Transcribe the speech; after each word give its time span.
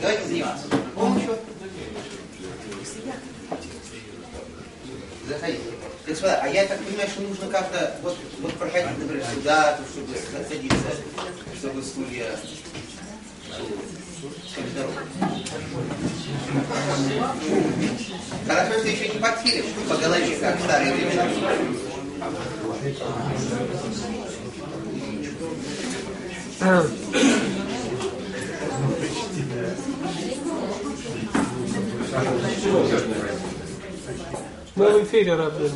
Давайте 0.00 0.26
заниматься. 0.26 0.66
Помощью. 0.94 1.36
Заходите. 5.28 5.60
Господа, 6.06 6.40
а 6.42 6.48
я 6.48 6.64
так 6.66 6.78
понимаю, 6.78 7.08
что 7.08 7.20
нужно 7.20 7.48
как-то 7.48 7.98
вот, 8.02 8.16
вот 8.40 8.54
проходить, 8.54 8.98
например, 8.98 9.24
сюда, 9.34 9.78
чтобы 9.92 10.16
садиться, 10.48 10.76
чтобы 11.60 11.82
стулья 11.82 12.30
Хорошо, 18.46 18.78
что 18.78 18.88
еще 18.88 19.08
не 19.08 19.18
подхилишь 19.18 19.64
по 19.88 19.96
голове, 19.96 20.36
как 20.36 20.58
в 20.58 20.62
старые 20.64 20.94
времена. 20.94 21.26
Мы 34.74 34.90
в 34.90 35.04
эфире, 35.04 35.34
Рабин. 35.34 35.70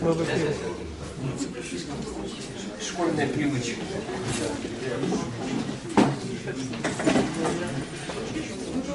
Мы 0.00 0.12
в 0.12 0.22
эфире. 0.22 0.54
Школьная 2.80 3.26
привычка. 3.26 3.80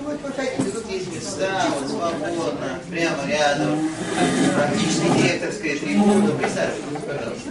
Вот 0.05 0.19
проходите, 0.19 0.71
тут 0.71 0.89
есть 0.89 1.13
места, 1.13 1.65
вот 1.79 1.89
свободно, 1.89 2.79
прямо 2.89 3.27
рядом. 3.27 3.89
Практически 4.55 5.07
директорская 5.17 5.77
трибуна. 5.79 6.31
Присаживайтесь, 6.31 7.03
пожалуйста. 7.05 7.49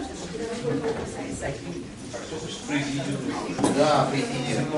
Да, 3.77 4.09
президиум. 4.11 4.69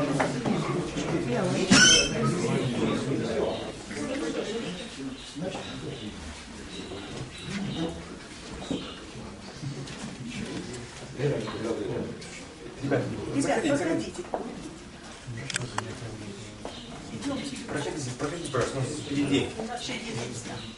Ребят, 13.35 13.63
проходите. 13.63 14.23
Проходите, 17.67 18.11
проходите, 18.19 18.53
пожалуйста, 18.53 18.83
впереди. 19.05 19.49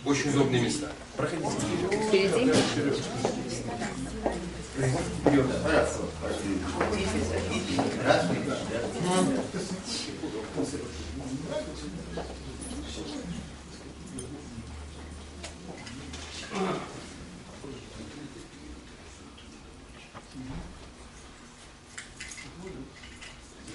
Очень 0.04 0.30
удобные 0.30 0.62
места. 0.62 0.92
Проходите. 1.16 1.50
Впереди. 2.08 2.52
Вперед. 2.52 2.98
Пожалуйста. 5.64 6.00
Здравствуйте. 8.00 8.46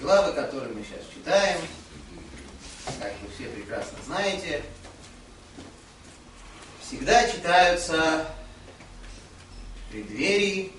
Главы, 0.00 0.32
которые 0.32 0.74
мы 0.74 0.84
сейчас 0.84 1.06
читаем, 1.14 1.60
как 3.00 3.12
вы 3.22 3.28
все 3.34 3.48
прекрасно 3.48 3.98
знаете, 4.04 4.62
всегда 6.84 7.30
читаются 7.30 8.26
в 9.86 9.92
преддверии 9.92 10.72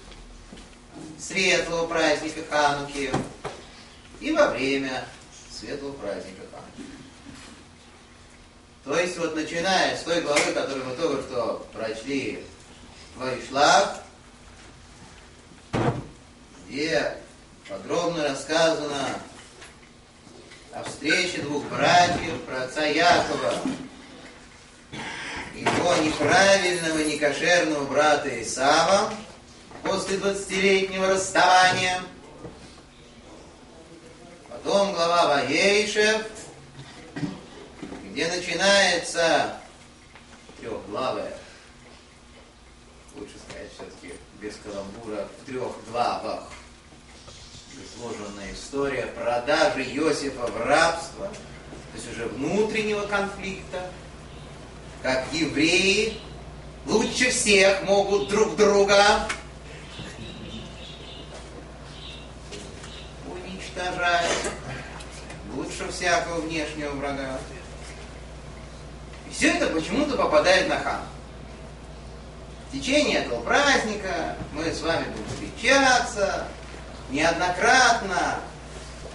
светлого 1.17 1.87
праздника 1.87 2.41
Хануки 2.49 3.11
и 4.19 4.31
во 4.31 4.51
время 4.51 5.05
светлого 5.57 5.93
праздника 5.93 6.41
Хануки. 6.51 6.91
То 8.83 8.99
есть 8.99 9.17
вот 9.17 9.35
начиная 9.35 9.95
с 9.97 10.03
той 10.03 10.21
главы, 10.21 10.51
которую 10.51 10.85
мы 10.85 10.95
только 10.95 11.23
что 11.23 11.67
прочли 11.71 12.43
Вайшлав, 13.15 14.02
где 16.73 17.15
подробно 17.69 18.29
рассказано 18.29 19.19
о 20.73 20.83
встрече 20.83 21.43
двух 21.43 21.63
братьев, 21.65 22.41
про 22.47 22.63
отца 22.63 22.83
Якова, 22.83 23.53
его 25.53 25.95
неправильного, 25.97 26.97
некошерного 26.97 27.85
брата 27.85 28.41
Исава, 28.41 29.13
после 29.83 30.17
20-летнего 30.17 31.09
расставания. 31.09 32.01
Потом 34.49 34.93
глава 34.93 35.27
Ваейшев, 35.27 36.23
где 38.05 38.27
начинается 38.29 39.59
трехглавая, 40.59 41.37
лучше 43.15 43.35
сказать 43.47 43.69
все-таки 43.75 44.15
без 44.41 44.55
каламбура, 44.55 45.27
в 45.39 45.45
трех 45.45 45.71
главах 45.91 46.45
изложенная 47.81 48.53
история 48.53 49.07
продажи 49.07 49.83
Иосифа 49.83 50.47
в 50.47 50.65
рабство, 50.65 51.27
то 51.27 51.95
есть 51.95 52.11
уже 52.11 52.25
внутреннего 52.27 53.05
конфликта, 53.07 53.89
как 55.01 55.25
евреи 55.31 56.19
лучше 56.85 57.29
всех 57.29 57.83
могут 57.83 58.29
друг 58.29 58.55
друга 58.55 59.27
уничтожать, 63.27 64.31
лучше 65.55 65.91
всякого 65.91 66.41
внешнего 66.41 66.91
врага. 66.91 67.39
И 69.29 69.33
все 69.33 69.51
это 69.51 69.67
почему-то 69.67 70.17
попадает 70.17 70.69
на 70.69 70.79
хан. 70.79 71.01
В 72.69 72.75
течение 72.75 73.19
этого 73.19 73.41
праздника 73.41 74.35
мы 74.53 74.71
с 74.71 74.81
вами 74.81 75.05
будем 75.11 75.27
встречаться, 75.27 76.47
неоднократно 77.13 78.39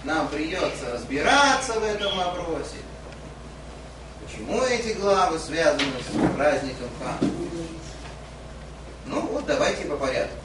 нам 0.05 0.29
придется 0.29 0.93
разбираться 0.93 1.73
в 1.73 1.83
этом 1.83 2.17
вопросе. 2.17 2.77
Почему 4.25 4.63
эти 4.63 4.93
главы 4.97 5.37
связаны 5.37 5.83
с 5.83 6.35
праздником 6.35 6.87
Хана? 6.99 7.31
Ну 9.05 9.21
вот 9.27 9.45
давайте 9.45 9.83
по 9.85 9.97
порядку. 9.97 10.35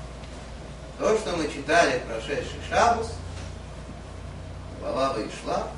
То, 0.99 1.17
что 1.19 1.37
мы 1.37 1.49
читали 1.49 2.03
прошедший 2.07 2.59
Шабус, 2.69 3.13
глава 4.81 5.13
вышла, 5.13 5.69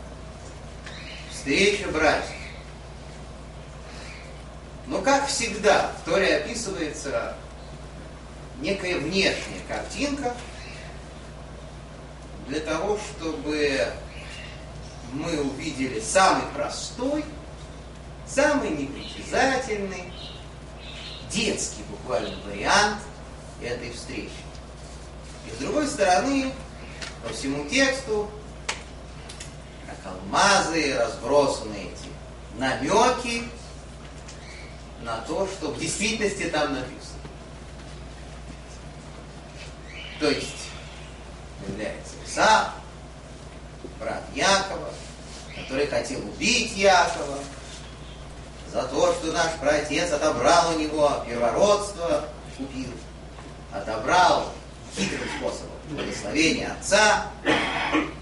встреча 1.30 1.88
братьев. 1.88 2.30
Но 4.86 5.02
как 5.02 5.26
всегда, 5.26 5.90
в 6.00 6.08
Торе 6.08 6.36
описывается 6.36 7.34
некая 8.60 8.98
внешняя 8.98 9.60
картинка, 9.68 10.34
для 12.46 12.60
того, 12.60 12.98
чтобы 12.98 13.92
мы 15.12 15.40
увидели 15.40 16.00
самый 16.00 16.46
простой, 16.54 17.24
самый 18.26 18.70
непритязательный, 18.70 20.12
детский 21.30 21.82
буквально 21.90 22.36
вариант 22.46 22.98
этой 23.62 23.90
встречи. 23.92 24.30
И 25.46 25.54
с 25.54 25.58
другой 25.58 25.86
стороны, 25.86 26.52
по 27.26 27.32
всему 27.32 27.68
тексту, 27.68 28.30
как 29.86 30.12
алмазы 30.12 30.94
разбросаны 30.96 31.74
эти 31.74 32.10
намеки 32.58 33.44
на 35.02 35.18
то, 35.18 35.46
что 35.46 35.70
в 35.70 35.78
действительности 35.78 36.44
там 36.44 36.74
написано. 36.74 37.20
То 40.20 40.30
есть 40.30 40.70
является 41.68 42.14
Исав, 42.36 42.68
брат 43.98 44.22
Якова, 44.34 44.90
который 45.54 45.86
хотел 45.86 46.20
убить 46.20 46.76
Якова 46.76 47.38
за 48.70 48.82
то, 48.82 49.14
что 49.14 49.32
наш 49.32 49.52
праотец 49.58 50.12
отобрал 50.12 50.74
у 50.74 50.78
него 50.78 51.24
первородство, 51.26 52.28
убил, 52.58 52.92
отобрал 53.72 54.52
хитрым 54.94 55.26
способом 55.38 55.76
благословение 55.88 56.68
отца. 56.78 57.28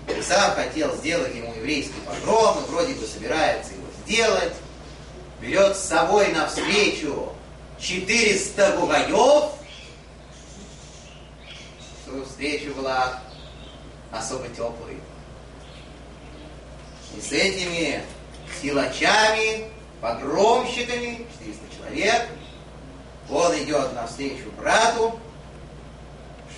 Исав 0.06 0.54
хотел 0.54 0.94
сделать 0.98 1.34
ему 1.34 1.52
еврейский 1.52 2.00
погром, 2.06 2.62
и 2.62 2.70
вроде 2.70 2.94
бы 2.94 3.06
собирается 3.06 3.72
его 3.72 3.86
сделать. 4.04 4.54
Берет 5.40 5.76
с 5.76 5.80
собой 5.80 6.28
навстречу 6.28 7.32
400 7.80 8.76
бугаев, 8.78 9.50
чтобы 12.06 12.24
встреча 12.26 12.70
была 12.70 13.23
особо 14.18 14.48
теплый. 14.48 15.00
И 17.16 17.20
с 17.20 17.32
этими 17.32 18.02
силачами, 18.60 19.70
погромщиками, 20.00 21.26
400 21.38 21.76
человек, 21.76 22.28
он 23.30 23.56
идет 23.62 23.94
навстречу 23.94 24.50
брату, 24.58 25.18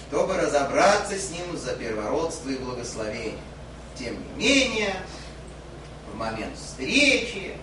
чтобы 0.09 0.37
разобраться 0.37 1.19
с 1.19 1.31
ним 1.31 1.57
за 1.57 1.75
первородство 1.75 2.49
и 2.49 2.59
благословение. 2.59 3.39
Тем 3.99 4.17
не 4.37 4.45
менее, 4.45 4.97
в 6.13 6.17
момент 6.17 6.57
встречи. 6.57 7.57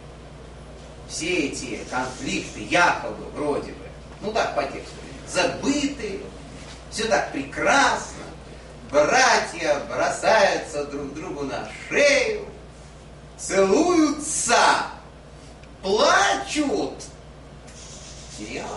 Все 1.09 1.47
эти 1.47 1.79
конфликты 1.91 2.63
якобы, 2.63 3.25
вроде 3.35 3.73
бы, 3.73 3.85
ну 4.21 4.31
так 4.31 4.55
по 4.55 4.63
тексту, 4.63 4.95
забыты, 5.27 6.21
все 6.89 7.05
так 7.05 7.31
прекрасно, 7.31 8.23
братья 8.93 9.79
бросаются 9.89 10.85
друг 10.85 11.13
другу 11.15 11.43
на 11.43 11.67
шею, 11.89 12.45
целуются, 13.37 14.85
плачут. 15.81 16.93
Сериал. 18.37 18.67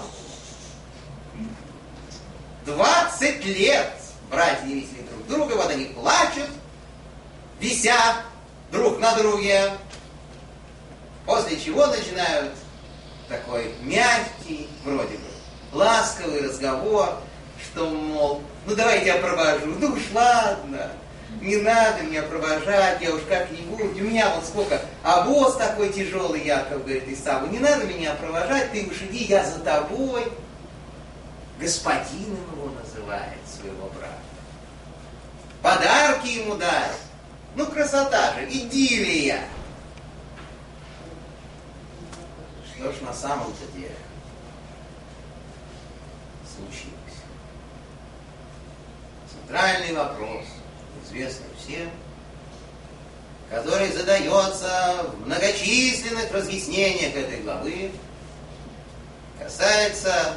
20 2.65 3.45
лет 3.45 3.93
братья 4.31 4.65
висели 4.65 5.07
друг 5.11 5.27
друга, 5.29 5.55
вот 5.55 5.71
они 5.71 5.85
плачут, 5.87 6.49
висят 7.61 8.23
друг 8.73 8.99
на 8.99 9.15
друге, 9.17 9.71
после 11.27 11.61
чего 11.61 11.87
начинают 11.87 12.55
такой 13.29 13.73
мягкий, 13.83 14.69
вроде 14.85 15.17
бы, 15.17 15.29
ласковый 15.73 16.43
разговор, 16.43 17.21
что, 17.63 17.89
мол, 17.89 18.43
ну 18.67 18.75
давайте 18.75 19.07
я 19.07 19.17
провожу, 19.17 19.75
ну 19.81 19.93
уж 19.93 20.03
ладно, 20.13 20.91
не 21.41 21.57
надо 21.57 22.03
меня 22.03 22.23
провожать, 22.23 23.01
я 23.01 23.15
уж 23.15 23.23
как-нибудь, 23.29 24.01
у 24.01 24.05
меня 24.05 24.35
вот 24.35 24.45
сколько, 24.45 24.81
а 25.03 25.23
босс 25.23 25.57
такой 25.57 25.93
тяжелый, 25.93 26.45
Яков 26.45 26.85
говорит 26.85 27.09
Исаву, 27.09 27.47
не 27.47 27.59
надо 27.59 27.85
меня 27.85 28.15
провожать, 28.15 28.73
ты 28.73 28.87
уж 28.87 29.03
иди, 29.03 29.25
я 29.25 29.45
за 29.45 29.61
тобой. 29.61 30.25
Господином 31.59 32.39
его 32.53 32.71
называет 32.83 33.39
своего 33.47 33.89
брата. 33.89 34.13
Подарки 35.63 36.29
ему 36.29 36.57
дать. 36.57 36.99
Ну, 37.55 37.67
красота 37.67 38.35
же, 38.35 38.47
идиллия. 38.51 39.41
Что 42.75 42.93
ж 42.93 43.01
на 43.01 43.15
самом-то 43.15 43.67
деле 43.75 43.97
случилось? 46.55 46.96
Центральный 49.43 49.93
вопрос, 49.93 50.45
известный 51.05 51.47
всем, 51.59 51.91
который 53.51 53.93
задается 53.93 55.07
в 55.13 55.27
многочисленных 55.27 56.31
разъяснениях 56.33 57.15
этой 57.15 57.43
главы, 57.43 57.93
касается 59.39 60.37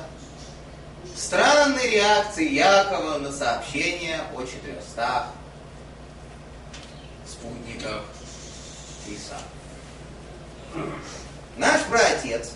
странной 1.16 1.90
реакции 1.90 2.54
Якова 2.54 3.18
на 3.18 3.32
сообщение 3.32 4.22
о 4.36 4.42
400 4.42 5.26
спутниках 7.28 8.04
Иса. 9.08 9.38
Наш 11.58 11.82
праотец 11.84 12.52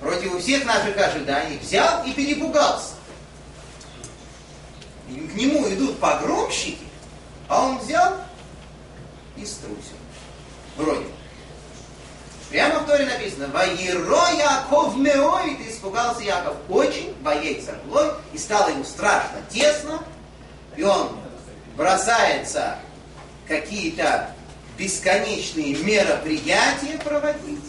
против 0.00 0.40
всех 0.40 0.64
наших 0.64 0.96
ожиданий 0.96 1.58
взял 1.58 2.04
и 2.04 2.12
перепугался. 2.12 2.94
К 5.06 5.34
нему 5.34 5.68
идут 5.68 5.98
погромщики, 5.98 6.86
а 7.48 7.66
он 7.66 7.78
взял 7.78 8.14
и 9.36 9.44
струсил. 9.44 9.96
Вроде. 10.76 11.06
Прямо 12.50 12.80
в 12.80 12.86
Торе 12.86 13.06
написано, 13.06 13.48
«Ваеро 13.48 14.30
Яков 14.36 14.96
меоид» 14.96 15.60
испугался 15.68 16.22
Яков 16.22 16.56
очень, 16.68 17.12
боится 17.20 17.74
злой, 17.86 18.12
и 18.32 18.38
стало 18.38 18.68
ему 18.68 18.84
страшно 18.84 19.38
тесно, 19.50 20.02
и 20.76 20.82
он 20.84 21.10
бросается 21.76 22.78
какие-то 23.48 24.30
бесконечные 24.78 25.74
мероприятия 25.76 26.98
проводить. 27.04 27.64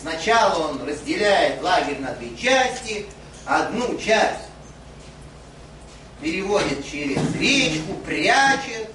Сначала 0.00 0.68
он 0.68 0.86
разделяет 0.86 1.62
лагерь 1.62 2.00
на 2.00 2.12
две 2.12 2.36
части, 2.36 3.06
одну 3.46 3.96
часть 3.98 4.48
переводит 6.24 6.90
через 6.90 7.36
речку, 7.36 7.94
прячет, 8.06 8.90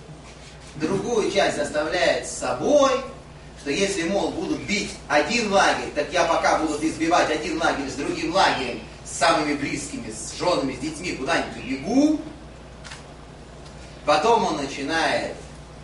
другую 0.75 1.31
часть 1.31 1.59
оставляет 1.59 2.25
с 2.25 2.31
собой, 2.31 2.91
что 3.61 3.69
если, 3.69 4.09
мол, 4.09 4.31
будут 4.31 4.59
бить 4.61 4.89
один 5.07 5.53
лагерь, 5.53 5.91
так 5.93 6.11
я 6.11 6.23
пока 6.23 6.57
буду 6.57 6.79
избивать 6.81 7.29
один 7.29 7.61
лагерь 7.61 7.87
с 7.87 7.93
другим 7.93 8.33
лагерем, 8.33 8.79
с 9.05 9.11
самыми 9.11 9.53
близкими, 9.53 10.11
с 10.11 10.39
женами, 10.39 10.73
с 10.73 10.79
детьми, 10.79 11.11
куда-нибудь 11.11 11.63
убегу. 11.63 12.21
Потом 14.05 14.45
он 14.45 14.57
начинает 14.57 15.35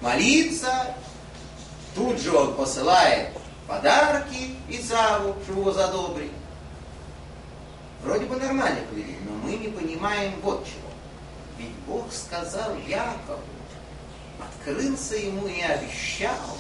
молиться, 0.02 0.96
тут 1.94 2.20
же 2.20 2.36
он 2.36 2.56
посылает 2.56 3.30
подарки 3.68 4.56
Исаву, 4.68 5.36
чтобы 5.44 5.62
его 5.62 5.72
задобрить. 5.72 6.32
Вроде 8.04 8.26
бы 8.26 8.36
нормально 8.38 8.80
поведение, 8.90 9.20
но 9.28 9.36
мы 9.48 9.58
не 9.58 9.68
понимаем 9.68 10.34
вот 10.42 10.66
чего. 10.66 10.85
Ведь 11.58 11.72
Бог 11.88 12.12
сказал 12.12 12.76
Якову, 12.88 13.40
открылся 14.40 15.16
ему 15.16 15.48
и 15.48 15.62
обещал, 15.62 16.58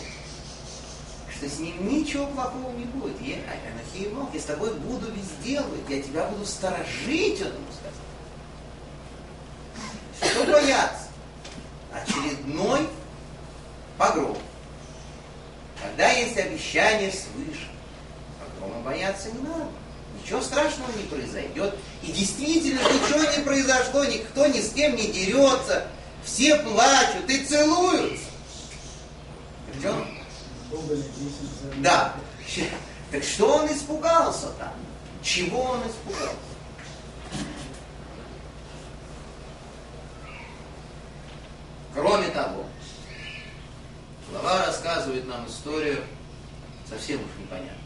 что 1.36 1.50
с 1.50 1.59
ним 1.59 1.88
ничего 1.88 2.27
плохого 2.27 2.71
не 2.71 2.86
будет. 2.86 3.19
Я, 3.21 3.36
Анахиемов, 3.74 4.33
я 4.33 4.39
с 4.39 4.45
тобой 4.45 4.74
буду 4.75 5.12
везде 5.12 5.62
быть, 5.62 5.89
я 5.89 6.01
тебя 6.01 6.25
буду 6.27 6.45
сторожить, 6.45 7.42
он 7.42 7.47
ему 7.47 7.71
сказал. 7.71 8.06
Что 10.31 10.51
бояться? 10.51 11.07
Очередной 11.91 12.88
погром. 13.98 14.38
Когда 15.81 16.09
есть 16.12 16.38
обещание 16.38 17.12
свыше, 17.12 17.69
погрома 18.39 18.81
бояться 18.81 19.30
не 19.31 19.39
надо. 19.39 19.68
Ничего 20.25 20.42
страшного 20.42 20.92
не 20.98 21.04
произойдет. 21.04 21.75
И 22.01 22.12
действительно 22.12 22.80
ничего 22.80 23.31
не 23.31 23.44
произошло, 23.44 24.04
никто 24.06 24.48
ни 24.48 24.60
с 24.60 24.74
кем 24.74 24.95
не 24.95 25.06
дерется, 25.07 25.88
все 26.24 26.56
плачут 26.56 27.30
и 27.30 27.45
целуются. 27.45 28.25
Причем 29.72 30.07
да. 31.77 32.16
Так 33.12 33.24
что 33.24 33.57
он 33.57 33.72
испугался 33.72 34.48
там? 34.57 34.74
Чего 35.22 35.62
он 35.62 35.81
испугался? 35.88 36.36
Кроме 41.94 42.27
того, 42.30 42.66
глава 44.31 44.66
рассказывает 44.66 45.27
нам 45.27 45.48
историю 45.48 46.04
совсем 46.89 47.19
уж 47.19 47.30
непонятную. 47.39 47.85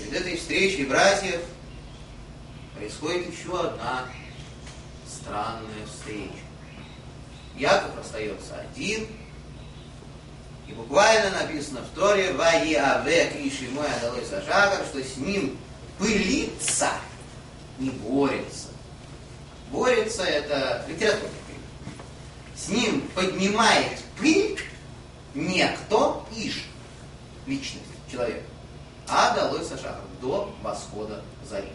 Перед 0.00 0.22
этой 0.22 0.36
встречей 0.36 0.86
братьев 0.86 1.40
происходит 2.76 3.30
еще 3.32 3.60
одна 3.60 4.06
странная 5.06 5.86
встреча. 5.86 6.32
Яков 7.56 7.98
остается 7.98 8.60
один– 8.60 9.06
и 10.70 10.72
буквально 10.72 11.30
написано 11.30 11.80
в 11.80 11.98
Торе 11.98 12.32
«Ваи 12.32 12.74
авек 12.74 13.34
иши 13.40 13.68
мой 13.72 13.88
адалой 13.92 14.24
сашагар», 14.24 14.84
что 14.86 15.02
с 15.02 15.16
ним 15.16 15.58
пылится, 15.98 16.90
не 17.80 17.90
борется. 17.90 18.68
Борется– 19.72 20.22
это 20.24 20.84
литературный 20.88 21.30
С 22.54 22.68
ним 22.68 23.00
поднимает 23.16 23.98
пыль 24.16 24.60
некто 25.34 26.24
Иш, 26.36 26.66
личность, 27.46 27.84
человек, 28.08 28.44
а 29.10 29.34
долой 29.34 29.64
сашагар, 29.64 30.00
до 30.20 30.52
восхода 30.62 31.22
зари. 31.48 31.70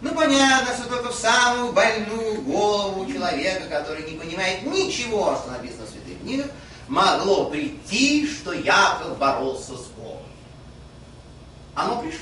Ну, 0.00 0.14
понятно, 0.14 0.74
что 0.74 0.88
только 0.88 1.10
в 1.10 1.14
самую 1.14 1.72
больную 1.72 2.40
голову 2.42 3.04
человека, 3.10 3.66
который 3.68 4.10
не 4.10 4.16
понимает 4.16 4.62
ничего, 4.62 5.36
что 5.36 5.50
написано 5.50 5.86
в 5.86 5.90
святых 5.90 6.20
книгах, 6.20 6.46
могло 6.88 7.50
прийти, 7.50 8.26
что 8.26 8.52
Яков 8.52 9.18
боролся 9.18 9.76
с 9.76 9.86
Богом. 9.88 10.22
Оно 11.74 12.00
пришло. 12.00 12.20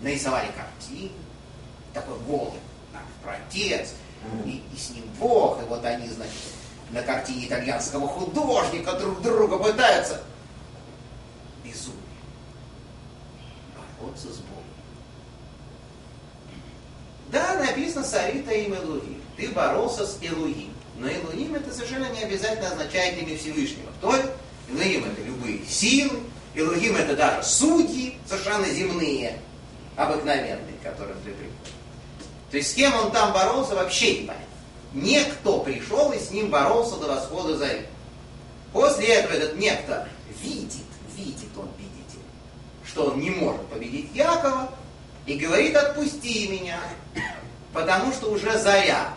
Нарисовали 0.00 0.50
картину, 0.56 1.10
такой 1.92 2.18
голый 2.20 2.60
наш 2.94 3.02
протец, 3.22 3.94
и, 4.44 4.62
и 4.72 4.76
с 4.76 4.90
ним 4.90 5.04
Бог, 5.18 5.60
и 5.60 5.66
вот 5.66 5.84
они, 5.84 6.08
значит, 6.08 6.32
на 6.90 7.02
картине 7.02 7.46
итальянского 7.46 8.08
художника 8.08 8.94
друг 8.94 9.20
друга 9.20 9.58
пытаются. 9.58 10.22
Безумие. 11.62 12.07
Бороться 14.00 14.28
с 14.28 14.36
Богом. 14.36 14.64
Да, 17.30 17.54
написано 17.54 18.04
Сарита 18.04 18.52
им 18.52 18.74
Элухим. 18.74 19.22
Ты 19.36 19.48
боролся 19.48 20.06
с 20.06 20.18
Элухим. 20.22 20.72
Но 20.96 21.08
Элуним 21.08 21.54
это 21.54 21.72
совершенно 21.72 22.10
не 22.10 22.22
обязательно 22.22 22.68
означает 22.68 23.22
имя 23.22 23.36
Всевышнего. 23.36 23.90
Кто 23.98 24.14
это? 24.16 24.36
Это 24.70 25.22
любые 25.22 25.64
силы, 25.66 26.20
Элухим 26.54 26.96
это 26.96 27.16
даже 27.16 27.42
судьи, 27.42 28.18
совершенно 28.26 28.66
земные, 28.66 29.38
обыкновенные, 29.96 30.76
которые 30.82 31.16
ты 31.24 31.30
приходят. 31.30 31.72
То 32.50 32.56
есть 32.56 32.72
с 32.72 32.74
кем 32.74 32.94
он 32.96 33.12
там 33.12 33.32
боролся, 33.32 33.74
вообще 33.74 34.20
не 34.20 34.26
понятно. 34.26 34.46
Некто 34.92 35.58
пришел 35.58 36.12
и 36.12 36.18
с 36.18 36.30
ним 36.30 36.50
боролся 36.50 36.96
до 36.96 37.08
восхода 37.08 37.56
зари. 37.56 37.82
После 38.72 39.06
этого 39.06 39.34
этот 39.34 39.58
некто 39.58 40.08
видит, 40.42 40.84
видит 41.16 41.48
он, 41.56 41.68
что 42.88 43.10
он 43.10 43.20
не 43.20 43.30
может 43.30 43.66
победить 43.68 44.10
Якова, 44.14 44.70
и 45.26 45.36
говорит, 45.36 45.76
отпусти 45.76 46.48
меня, 46.48 46.80
потому 47.72 48.12
что 48.12 48.30
уже 48.30 48.58
заря. 48.58 49.14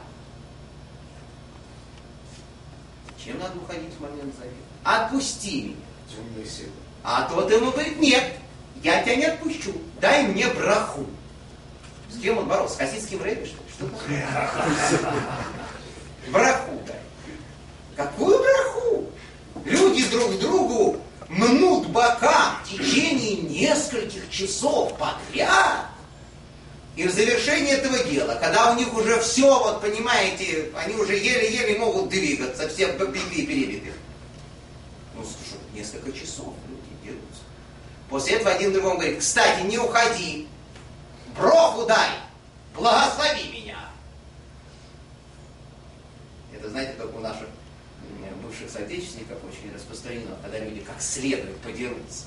Чем 3.23 3.39
надо 3.39 3.57
уходить 3.57 3.93
в 3.97 4.01
момент 4.01 4.35
зари? 4.37 4.51
Отпусти 4.83 5.63
меня. 5.63 5.75
Темные 6.09 6.45
силы. 6.45 6.71
А 7.03 7.23
тот 7.29 7.49
ему 7.49 7.71
говорит, 7.71 7.97
нет, 7.99 8.33
я 8.83 9.01
тебя 9.03 9.15
не 9.15 9.25
отпущу, 9.25 9.73
дай 10.01 10.23
мне 10.23 10.47
браху. 10.47 11.05
С 12.09 12.19
кем 12.21 12.39
он 12.39 12.47
боролся? 12.47 12.75
С 12.75 12.77
хасидским 12.77 13.23
рэбби, 13.23 13.45
что 13.45 13.55
ли? 13.55 13.69
Что 13.73 13.87
такое? 13.87 14.27
Браху 16.27 16.81
дай. 16.85 16.99
Какую 17.95 18.37
браху? 18.37 19.11
Люди 19.63 20.09
друг 20.09 20.37
другу 20.39 21.01
мнут 21.31 21.87
бока 21.87 22.57
в 22.63 22.69
течение 22.69 23.37
нескольких 23.37 24.29
часов 24.29 24.97
подряд. 24.97 25.87
И 26.97 27.07
в 27.07 27.11
завершении 27.11 27.71
этого 27.71 27.97
дела, 28.03 28.35
когда 28.35 28.71
у 28.71 28.75
них 28.75 28.93
уже 28.93 29.19
все, 29.21 29.47
вот 29.47 29.81
понимаете, 29.81 30.71
они 30.75 30.93
уже 30.95 31.13
еле-еле 31.13 31.79
могут 31.79 32.09
двигаться, 32.09 32.67
все 32.67 32.91
бегли 32.97 33.45
перебиты. 33.45 33.93
Ну, 35.15 35.23
слушай, 35.23 35.59
несколько 35.73 36.11
часов 36.11 36.53
люди 36.67 36.89
дерутся. 37.01 37.43
После 38.09 38.35
этого 38.35 38.51
один 38.51 38.73
другому 38.73 38.95
говорит, 38.95 39.19
кстати, 39.19 39.61
не 39.61 39.77
уходи, 39.77 40.49
броху 41.37 41.85
дай, 41.85 42.09
благослови 42.75 43.47
меня. 43.53 43.77
Это, 46.53 46.69
знаете, 46.69 46.93
только 46.97 47.15
у 47.15 47.21
наших 47.21 47.47
бывших 48.51 48.69
соотечественников 48.69 49.37
очень 49.47 49.73
распространено, 49.73 50.37
когда 50.41 50.59
люди 50.59 50.81
как 50.81 51.01
следует 51.01 51.57
подерутся, 51.57 52.25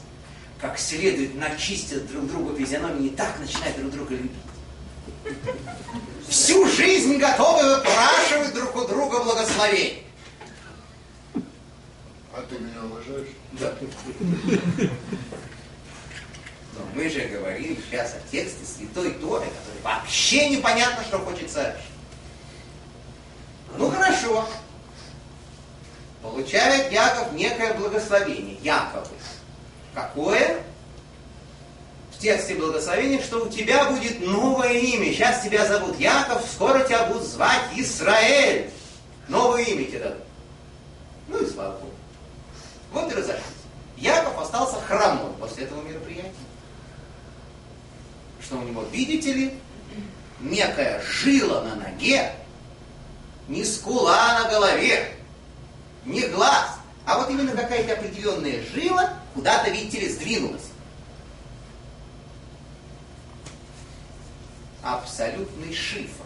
как 0.61 0.79
следует 0.79 1.35
начистят 1.35 2.07
друг 2.07 2.27
другу 2.27 2.57
физиономии, 2.57 3.09
и 3.09 3.11
так 3.11 3.39
начинают 3.39 3.77
друг 3.77 3.91
друга 3.91 4.15
любить. 4.15 4.33
Всю 6.29 6.67
жизнь 6.67 7.19
готовы 7.19 7.77
выпрашивать 7.77 8.55
друг 8.55 8.75
у 8.77 8.87
друга 8.87 9.23
благословений. 9.23 10.03
А 12.33 12.43
ты 12.49 12.59
меня 12.59 12.83
уважаешь? 12.83 13.29
Да. 13.53 13.73
Но 16.77 16.81
мы 16.95 17.09
же 17.09 17.21
говорим 17.27 17.77
сейчас 17.87 18.15
о 18.15 18.31
тексте 18.31 18.65
Святой 18.65 19.13
Торы, 19.13 19.47
который 19.47 19.83
вообще 19.83 20.49
непонятно, 20.49 21.05
что 21.05 21.19
хочет 21.21 21.51
сообщить. 21.51 21.85
Ну 23.77 23.91
хорошо. 23.91 24.49
Получает 26.25 26.91
Яков 26.91 27.35
некое 27.35 27.75
благословение. 27.75 28.57
Яковы. 28.63 29.07
Какое? 29.93 30.63
В 32.13 32.19
тексте 32.19 32.55
благословения, 32.55 33.21
что 33.21 33.45
у 33.45 33.51
тебя 33.51 33.91
будет 33.91 34.27
новое 34.27 34.73
имя. 34.73 35.13
Сейчас 35.13 35.43
тебя 35.43 35.67
зовут 35.67 36.01
Яков, 36.01 36.43
скоро 36.51 36.83
тебя 36.83 37.05
будут 37.05 37.25
звать 37.25 37.61
Израиль. 37.77 38.71
Новое 39.29 39.65
имя 39.65 39.85
тебе 39.85 39.99
дадут. 39.99 40.23
Ну 41.29 41.43
и 41.43 41.51
слава 41.51 41.73
Богу. 41.73 41.93
Вот 42.93 43.13
и 43.13 43.17
разошлись. 43.17 43.45
Яков 43.99 44.41
остался 44.41 44.81
хромой 44.81 45.31
после 45.39 45.65
этого 45.65 45.83
мероприятия. 45.83 46.33
Что 48.41 48.57
у 48.57 48.63
него, 48.63 48.83
видите 48.91 49.31
ли, 49.31 49.61
некая 50.41 51.03
жила 51.03 51.61
на 51.61 51.75
ноге, 51.75 52.33
не 53.47 53.63
скула 53.63 54.41
на 54.43 54.49
голове, 54.49 55.15
не 56.05 56.27
глаз, 56.29 56.79
а 57.05 57.19
вот 57.19 57.31
именно 57.31 57.53
какая-то 57.53 57.95
определенная 57.95 58.63
жила 58.75 59.15
куда-то, 59.35 59.71
видите 59.71 60.01
ли, 60.01 60.09
сдвинулась. 60.09 60.69
Абсолютный 64.83 65.75
шифр. 65.75 66.25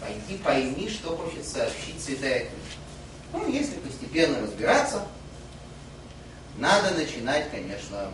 Пойди 0.00 0.38
пойми, 0.38 0.88
что 0.88 1.16
хочет 1.16 1.46
сообщить 1.46 2.02
Святая 2.02 2.40
Книга. 2.40 2.54
Ну, 3.32 3.48
если 3.48 3.76
постепенно 3.76 4.40
разбираться, 4.40 5.06
надо 6.56 6.94
начинать, 6.94 7.50
конечно, 7.50 8.10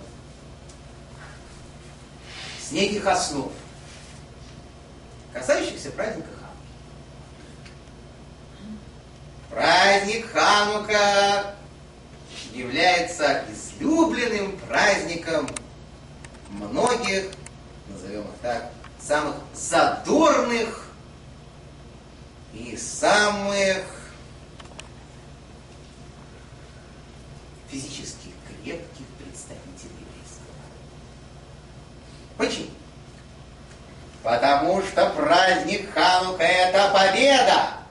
с 2.60 2.72
неких 2.72 3.06
основ, 3.06 3.52
касающихся 5.32 5.90
праздника 5.90 6.28
Хануки. 6.28 6.56
Праздник 9.50 10.30
Ханука 10.32 11.54
является 12.52 13.44
излюбленным 13.50 14.56
праздником 14.68 15.48
многих, 16.50 17.30
назовем 17.88 18.22
их 18.22 18.38
так, 18.42 18.70
самых 19.00 19.36
задорных 19.54 20.88
и 22.52 22.76
самых 22.76 23.84
физически 27.70 28.32
крепких 28.48 29.06
представителей 29.18 30.06
народа. 30.40 30.66
Почему? 32.36 32.70
Потому 34.22 34.82
что 34.82 35.10
праздник 35.10 35.92
Ханука 35.92 36.42
это 36.42 36.90
победа. 36.92 37.85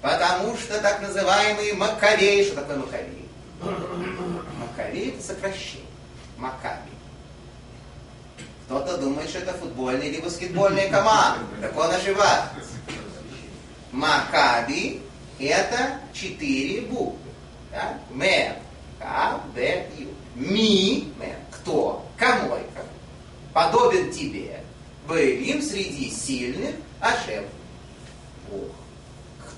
Потому 0.00 0.56
что 0.56 0.80
так 0.80 1.02
называемые 1.02 1.74
Маккавей, 1.74 2.44
что 2.44 2.56
такое 2.56 2.78
Маккавей? 2.78 3.28
Маккавей 4.58 5.10
это 5.10 5.22
сокращение. 5.22 5.86
Макаби. 6.38 6.90
Кто-то 8.64 8.96
думает, 8.96 9.28
что 9.28 9.40
это 9.40 9.52
футбольные 9.52 10.10
или 10.10 10.20
баскетбольные 10.20 10.88
команды. 10.88 11.44
Так 11.60 11.76
он 11.76 11.90
ошибается. 11.90 12.54
Макаби 13.92 15.02
это 15.38 15.98
четыре 16.12 16.82
буквы. 16.82 17.18
Да? 17.72 17.98
Мен, 18.10 18.54
К, 18.98 19.40
Д, 19.54 19.86
Ю. 19.98 20.08
Ми, 20.34 21.12
мен, 21.18 21.36
кто, 21.50 22.06
кому. 22.16 22.56
Подобен 23.52 24.12
тебе. 24.12 24.62
Боевим 25.06 25.60
среди 25.60 26.10
сильных, 26.10 26.76
Ашем, 27.00 27.44
Бог. 28.48 28.68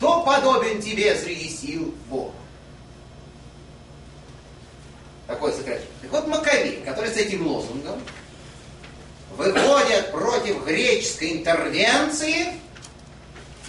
Кто 0.03 0.25
подобен 0.25 0.83
тебе 0.83 1.15
среди 1.15 1.49
сил 1.49 1.95
Бог? 2.11 2.33
Такое 5.29 5.53
сокращение. 5.53 5.93
Так 6.03 6.11
вот 6.11 6.27
Маковей, 6.27 6.83
который 6.85 7.09
с 7.09 7.17
этим 7.17 7.47
лозунгом 7.47 8.03
выходят 9.37 10.11
против 10.11 10.65
греческой 10.65 11.35
интервенции 11.35 12.49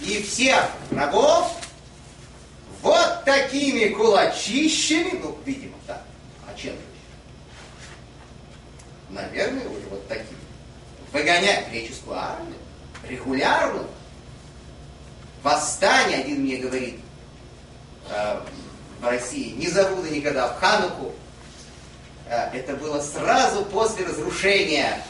и 0.00 0.24
всех 0.24 0.70
врагов 0.90 1.56
вот 2.82 3.24
такими 3.24 3.90
кулачищами, 3.90 5.20
ну, 5.22 5.38
видимо, 5.44 5.76
так, 5.86 6.02
а 6.48 6.58
чем 6.58 6.72
же? 6.72 6.80
Наверное, 9.08 9.68
уже 9.68 9.86
вот 9.88 10.08
такими. 10.08 10.40
Выгонять 11.12 11.70
греческую 11.70 12.18
армию 12.18 12.58
регулярно. 13.08 13.84
Восстание, 15.44 16.20
один 16.20 16.40
мне 16.40 16.56
говорит, 16.56 16.98
э, 18.08 18.40
в 18.98 19.06
России, 19.06 19.50
не 19.50 19.68
забуду 19.68 20.08
никогда, 20.08 20.48
в 20.48 20.58
Хануку, 20.58 21.12
э, 22.30 22.48
это 22.54 22.74
было 22.76 22.98
сразу 23.02 23.62
после 23.66 24.06
разрушения 24.06 25.04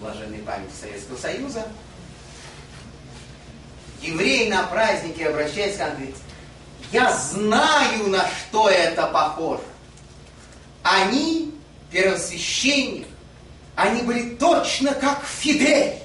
блаженной 0.00 0.38
памяти 0.38 0.70
Советского 0.80 1.16
Союза. 1.16 1.66
Еврей 4.00 4.48
на 4.48 4.62
празднике 4.68 5.26
обращается 5.26 5.80
нам, 5.80 5.96
говорит, 5.96 6.16
я 6.92 7.12
знаю, 7.16 8.06
на 8.10 8.24
что 8.28 8.68
это 8.70 9.08
похоже. 9.08 9.64
Они, 10.84 11.52
первосвященник, 11.90 13.08
они 13.74 14.02
были 14.02 14.36
точно 14.36 14.94
как 14.94 15.24
Фидель. 15.24 15.98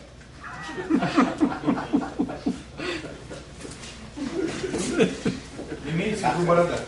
Виду 6.33 6.45
борода. 6.45 6.79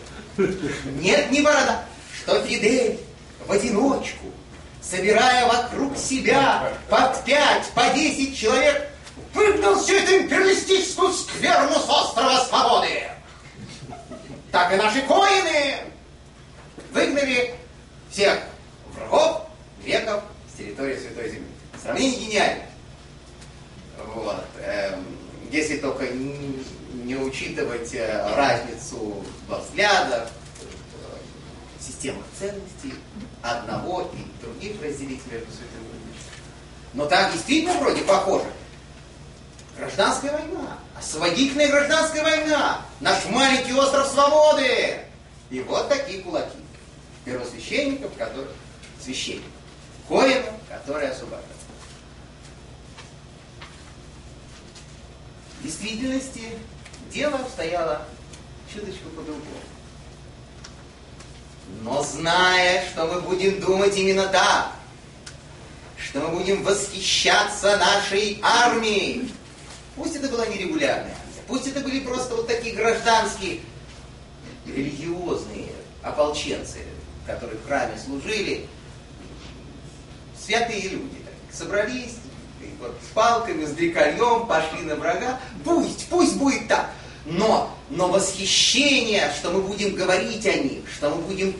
Нет, 1.01 1.31
не 1.31 1.41
борода. 1.41 1.85
Что 2.23 2.41
Фидель 2.43 2.99
в 3.45 3.51
одиночку, 3.51 4.25
собирая 4.81 5.47
вокруг 5.47 5.97
себя 5.97 6.71
под 6.89 7.23
пять, 7.23 7.67
по 7.73 7.89
десять 7.93 8.37
человек, 8.37 8.89
выгнал 9.33 9.75
всю 9.79 9.95
эту 9.95 10.23
империалистическую 10.23 11.13
скверну 11.13 11.75
с 11.75 11.89
острова 11.89 12.45
Свободы. 12.45 13.03
Так 14.51 14.73
и 14.73 14.77
наши 14.77 15.01
коины 15.01 15.75
выгнали 16.91 17.53
всех 18.09 18.39
врагов, 18.93 19.47
греков 19.83 20.23
с 20.53 20.57
территории 20.57 20.97
Святой 20.97 21.29
Земли. 21.29 21.47
Сравнение 21.81 22.19
гениальное. 22.19 22.69
Вот. 24.13 24.45
Эм, 24.61 25.05
если 25.75 25.82
только 25.82 26.08
не, 26.08 27.15
учитывать 27.15 27.94
э, 27.94 28.36
разницу 28.36 29.24
во 29.48 29.60
взглядах, 29.60 30.29
системах 31.79 32.24
ценностей 32.39 32.94
одного 33.41 34.10
и 34.13 34.41
других 34.44 34.82
разделить 34.82 35.22
между 35.32 35.51
святым 35.51 35.84
и. 35.84 36.17
Но 36.94 37.05
так 37.05 37.32
действительно 37.34 37.74
вроде 37.79 38.01
похоже. 38.03 38.46
Гражданская 39.77 40.32
война, 40.32 40.79
освободительная 40.98 41.67
гражданская 41.67 42.24
война, 42.24 42.82
наш 43.01 43.25
маленький 43.25 43.74
остров 43.74 44.08
свободы. 44.08 45.00
И 45.50 45.60
вот 45.62 45.89
такие 45.89 46.24
кулаки 46.24 46.58
первосвященников, 47.25 48.13
которые 48.17 48.48
священников, 49.03 49.51
коинов, 50.08 50.53
которые 50.70 51.10
освобождают. 51.10 51.54
В 55.65 55.67
действительности 55.67 56.43
дело 57.12 57.39
обстояло 57.39 58.05
чуточку 58.72 59.10
по-другому. 59.10 59.41
Но 61.81 62.03
зная, 62.03 62.88
что 62.91 63.07
мы 63.07 63.22
будем 63.22 63.60
думать 63.60 63.98
именно 63.98 64.27
так, 64.27 64.74
что 65.98 66.19
мы 66.19 66.38
будем 66.38 66.62
восхищаться 66.62 67.77
нашей 67.77 68.39
армией, 68.43 69.34
пусть 69.95 70.15
это 70.15 70.29
была 70.29 70.45
нерегулярная 70.45 71.00
армия, 71.05 71.43
пусть 71.48 71.65
это 71.65 71.79
были 71.79 72.01
просто 72.01 72.36
вот 72.36 72.48
такие 72.48 72.75
гражданские, 72.75 73.62
религиозные 74.67 75.72
ополченцы, 76.03 76.81
которые 77.25 77.57
в 77.57 77.65
храме 77.65 77.98
служили, 77.98 78.67
святые 80.39 80.89
люди, 80.89 81.17
так, 81.25 81.55
собрались, 81.57 82.17
вот, 82.79 82.98
с 83.01 83.13
палками, 83.13 83.65
с 83.65 83.72
дрекольем, 83.72 84.48
пошли 84.48 84.81
на 84.84 84.95
врага. 84.95 85.39
Пусть, 85.63 86.07
пусть 86.10 86.38
будет 86.38 86.67
так. 86.67 86.89
Но, 87.25 87.75
но 87.89 88.07
восхищение, 88.07 89.31
что 89.38 89.51
мы 89.51 89.62
будем 89.62 89.95
говорить 89.95 90.45
о 90.45 90.53
них, 90.53 90.84
что 90.95 91.10
мы 91.10 91.22
будем 91.24 91.55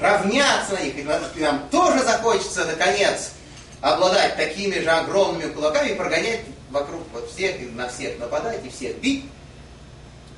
равняться 0.00 0.74
на 0.74 0.82
них, 0.82 0.98
и 0.98 1.02
нам 1.02 1.68
тоже 1.70 2.02
захочется, 2.02 2.64
наконец, 2.64 3.32
обладать 3.80 4.36
такими 4.36 4.78
же 4.78 4.90
огромными 4.90 5.52
кулаками 5.52 5.94
прогонять 5.94 6.40
вокруг 6.70 7.02
вот 7.12 7.30
всех, 7.30 7.60
и 7.60 7.66
на 7.66 7.88
всех 7.88 8.18
нападать, 8.18 8.64
и 8.64 8.70
всех 8.70 8.96
бить. 8.98 9.26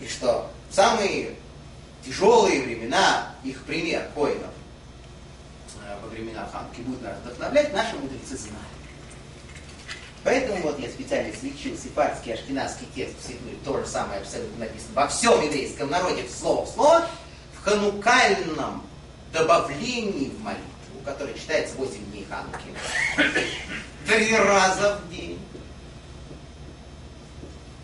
И 0.00 0.08
что 0.08 0.50
самые 0.70 1.34
тяжелые 2.04 2.62
времена, 2.62 3.34
их 3.44 3.62
пример 3.62 4.08
коинов, 4.14 4.50
э, 5.84 5.96
во 6.02 6.08
времена 6.08 6.48
Ханки 6.52 6.80
будет 6.80 7.02
нас 7.02 7.16
вдохновлять, 7.24 7.72
наши 7.72 7.96
мудрецы 7.96 8.36
знали. 8.36 8.75
Поэтому 10.26 10.60
вот 10.62 10.76
я 10.80 10.88
специально 10.88 11.32
смягчил 11.32 11.78
сефардский 11.78 12.34
ашкенадский 12.34 12.88
текст 12.96 13.14
в 13.20 13.28
Сидуре, 13.28 13.56
то 13.64 13.78
же 13.78 13.86
самое 13.86 14.20
абсолютно 14.20 14.64
написано 14.64 14.90
во 14.94 15.06
всем 15.06 15.40
еврейском 15.40 15.88
народе, 15.88 16.24
в 16.24 16.30
слово 16.32 16.66
в 16.66 16.68
слово, 16.68 17.06
в 17.54 17.64
ханукальном 17.64 18.82
добавлении 19.32 20.30
в 20.30 20.42
молитву, 20.42 21.00
которое 21.04 21.32
читается 21.34 21.76
8 21.76 22.10
дней 22.10 22.26
Хануки, 22.28 23.38
три 24.04 24.36
раза 24.36 24.98
в 24.98 25.10
день. 25.14 25.38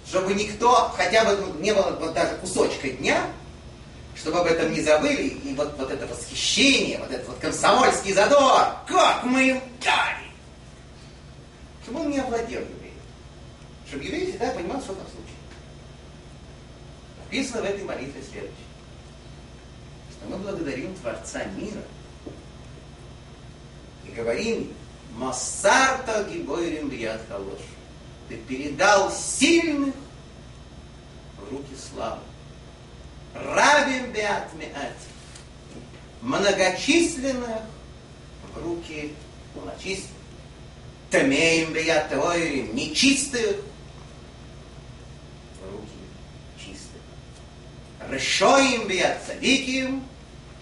Чтобы 0.09 0.35
никто, 0.35 0.93
хотя 0.97 1.25
бы 1.25 1.37
ну, 1.37 1.55
не 1.61 1.73
было 1.73 1.97
вот 2.01 2.13
даже 2.13 2.35
кусочка 2.39 2.89
дня, 2.89 3.23
чтобы 4.17 4.41
об 4.41 4.47
этом 4.49 4.73
не 4.73 4.81
забыли, 4.81 5.29
и 5.29 5.55
вот, 5.55 5.79
вот 5.79 5.93
это 5.93 6.09
восхищение, 6.09 6.99
вот 6.99 7.13
этот 7.13 7.29
вот 7.29 7.39
комсомольский 7.39 8.13
задор, 8.13 8.67
как 8.89 9.23
мы 9.23 9.51
им 9.51 9.61
дали! 9.81 10.32
Чтобы 11.93 12.07
он 12.07 12.11
не 12.11 12.21
овладел 12.21 12.63
евреем. 12.63 12.95
Чтобы 13.87 14.05
еврей 14.05 14.31
всегда 14.31 14.53
понимал, 14.53 14.81
что 14.81 14.95
там 14.95 15.05
случилось. 15.05 15.31
Написано 17.23 17.61
в 17.61 17.65
этой 17.67 17.85
молитве 17.85 18.23
следующее. 18.23 18.57
Что 20.11 20.29
мы 20.31 20.39
благодарим 20.39 20.95
Творца 20.95 21.45
мира 21.45 21.83
и 24.07 24.11
говорим 24.13 24.73
Массарта 25.17 26.25
гибойрим 26.33 26.89
бият 26.89 27.21
халош. 27.29 27.61
Ты 28.31 28.39
передал 28.39 29.13
сильных 29.13 29.95
в 31.37 31.53
руки 31.53 31.75
славы. 31.77 32.23
Рабим 33.35 34.13
биат 34.13 34.51
миати. 34.55 35.13
Многочисленных 36.23 37.61
в 38.55 38.65
руки 38.65 39.15
малочисленных. 39.55 40.12
Тамеем 41.13 41.75
бият 41.75 42.11
ойрим, 42.11 42.75
нечистых, 42.75 43.57
руки 45.71 45.99
чистых. 46.59 47.03
Решоим 48.09 48.89
бият 48.89 49.19
садиким, 49.27 50.03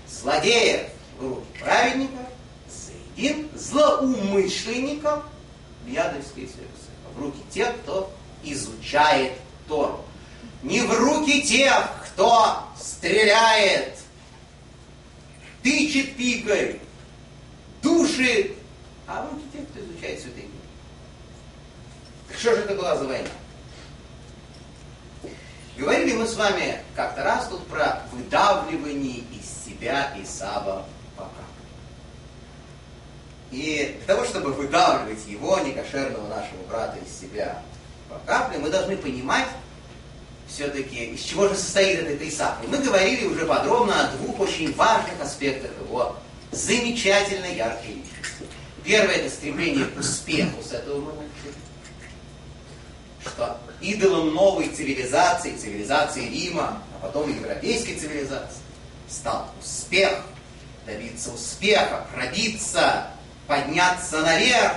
злодеев 0.09 0.89
руки 1.21 1.47
праведников, 1.61 2.27
заедин 2.69 3.49
злоумышленников 3.55 5.23
в 5.85 5.89
ядовской 5.89 6.47
сердце, 6.47 6.91
в 7.15 7.23
руки 7.23 7.39
тех, 7.53 7.73
кто 7.83 8.13
изучает 8.43 9.35
Тору. 9.69 10.05
Не 10.65 10.81
в 10.81 10.93
руки 10.93 11.43
тех, 11.43 11.93
кто 12.07 12.65
стреляет, 12.77 13.99
тычет 15.63 16.17
пикой, 16.17 16.81
душит, 17.83 18.57
а 19.11 19.23
в 19.23 19.33
руки 19.33 19.45
тех, 19.53 19.69
кто 19.69 19.81
изучает 19.81 20.21
святые 20.21 20.45
книги. 20.45 22.39
Что 22.39 22.55
же 22.55 22.63
это 22.63 22.75
была 22.77 22.97
за 22.97 23.07
война? 23.07 23.29
Говорили 25.77 26.15
мы 26.15 26.27
с 26.27 26.37
вами 26.37 26.79
как-то 26.95 27.25
раз 27.25 27.49
тут 27.49 27.67
про 27.67 28.03
выдавливание 28.13 29.19
из 29.19 29.65
себя 29.65 30.13
Исава 30.23 30.85
пока. 31.17 31.31
И 33.51 33.97
для 33.99 34.15
того, 34.15 34.25
чтобы 34.27 34.53
выдавливать 34.53 35.27
его, 35.27 35.59
некошерного 35.59 36.29
нашего 36.29 36.63
брата, 36.69 36.99
из 37.05 37.21
себя 37.21 37.63
по 38.09 38.19
капле, 38.27 38.59
мы 38.59 38.71
должны 38.71 38.97
понимать 38.97 39.49
все-таки, 40.47 41.07
из 41.07 41.23
чего 41.23 41.49
же 41.49 41.57
состоит 41.57 42.01
этот 42.01 42.23
Исаак. 42.23 42.59
И 42.63 42.67
мы 42.69 42.79
говорили 42.79 43.25
уже 43.25 43.47
подробно 43.47 44.09
о 44.09 44.17
двух 44.17 44.39
очень 44.41 44.73
важных 44.75 45.21
аспектах 45.21 45.73
его 45.81 46.17
замечательной 46.53 47.57
яркой 47.57 47.95
личности. 47.95 48.20
Первое 48.85 49.17
это 49.17 49.31
стремление 49.31 49.87
к 49.87 49.99
успеху 49.99 50.63
с 50.63 50.73
этого 50.73 51.13
начали. 51.13 51.55
Что 53.23 53.61
идолом 53.81 54.35
новой 54.35 54.69
цивилизации, 54.69 55.57
цивилизации 55.57 56.29
Рима, 56.29 56.83
а 56.97 57.07
потом 57.07 57.35
европейской 57.35 57.95
цивилизации, 57.95 58.63
стал 59.09 59.51
успех, 59.61 60.23
добиться 60.87 61.33
успеха, 61.33 62.07
пробиться, 62.15 63.11
подняться 63.47 64.23
наверх, 64.23 64.77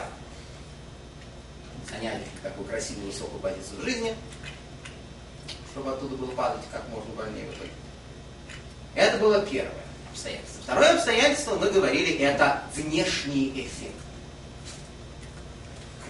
занять 1.89 2.23
такую 2.41 2.67
красивую 2.67 3.07
высокую 3.07 3.39
позицию 3.39 3.79
в 3.79 3.83
жизни, 3.83 4.15
чтобы 5.71 5.91
оттуда 5.91 6.15
было 6.15 6.31
падать 6.31 6.63
как 6.71 6.87
можно 6.89 7.13
больнее 7.13 7.45
в 7.45 7.55
итоге. 7.55 7.71
Это 8.95 9.17
было 9.17 9.45
первое 9.45 9.82
обстоятельство. 10.13 10.63
Второе 10.63 10.93
обстоятельство, 10.95 11.55
мы 11.55 11.69
говорили, 11.69 12.13
это 12.19 12.63
внешний 12.75 13.49
эффект 13.49 13.95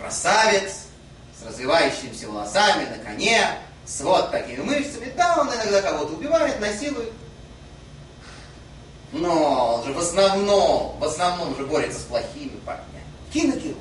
красавец, 0.03 0.87
с 1.39 1.45
развивающимися 1.45 2.27
волосами, 2.27 2.85
на 2.85 3.03
коне, 3.03 3.57
с 3.85 4.01
вот 4.01 4.31
такими 4.31 4.61
мышцами. 4.61 5.11
Да, 5.15 5.37
он 5.39 5.47
иногда 5.47 5.81
кого-то 5.81 6.13
убивает, 6.13 6.59
насилует. 6.59 7.13
Но 9.13 9.75
он 9.75 9.85
же 9.85 9.93
в 9.93 9.99
основном, 9.99 10.99
в 10.99 11.03
основном 11.03 11.55
же 11.55 11.65
борется 11.65 11.99
с 11.99 12.03
плохими 12.03 12.59
парнями. 12.65 13.03
Киногерой. 13.31 13.75